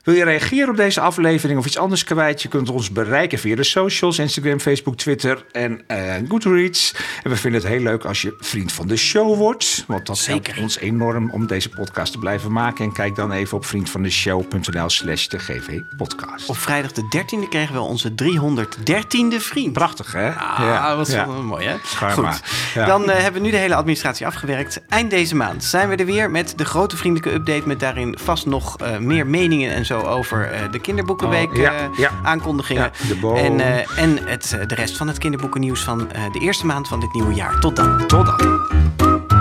[0.02, 2.42] Wil je reageren op deze aflevering of iets anders kwijt?
[2.42, 6.94] Je kunt ons bereiken via de socials, Instagram, Facebook, Twitter en eh, Goodreads.
[7.22, 9.84] En we vinden het heel leuk als je vriend van de show wordt.
[9.86, 10.44] Want dat Zeker.
[10.44, 12.84] helpt ons enorm om deze podcast te blijven maken.
[12.84, 16.48] En kijk dan even op vriendvandeshow.nl slash de GV podcast.
[16.48, 19.72] Op vrijdag de 13e kregen we onze 313e vriend.
[19.72, 20.30] Prachtig, hè?
[20.32, 21.76] Ah, wat zo mooi, hè?
[22.12, 22.40] Goed.
[22.74, 22.86] Ja.
[22.86, 24.80] Dan eh, hebben we nu de hele administratie afgewerkt.
[24.88, 27.66] Eind deze maand zijn we er weer met de grote vriendelijke update...
[27.66, 31.72] met daarin vast nog eh, meer meningen en zo over eh, de kinderboekenweek Oh, ja,
[31.72, 32.10] eh, ja.
[32.22, 32.90] aankondigingen.
[33.22, 35.98] Ja, en eh, en het, de rest van het kinderboekennieuws van
[36.32, 37.60] de eerste maand van dit nieuwe jaar.
[37.60, 38.06] Tot dan.
[38.06, 39.31] Tot dan.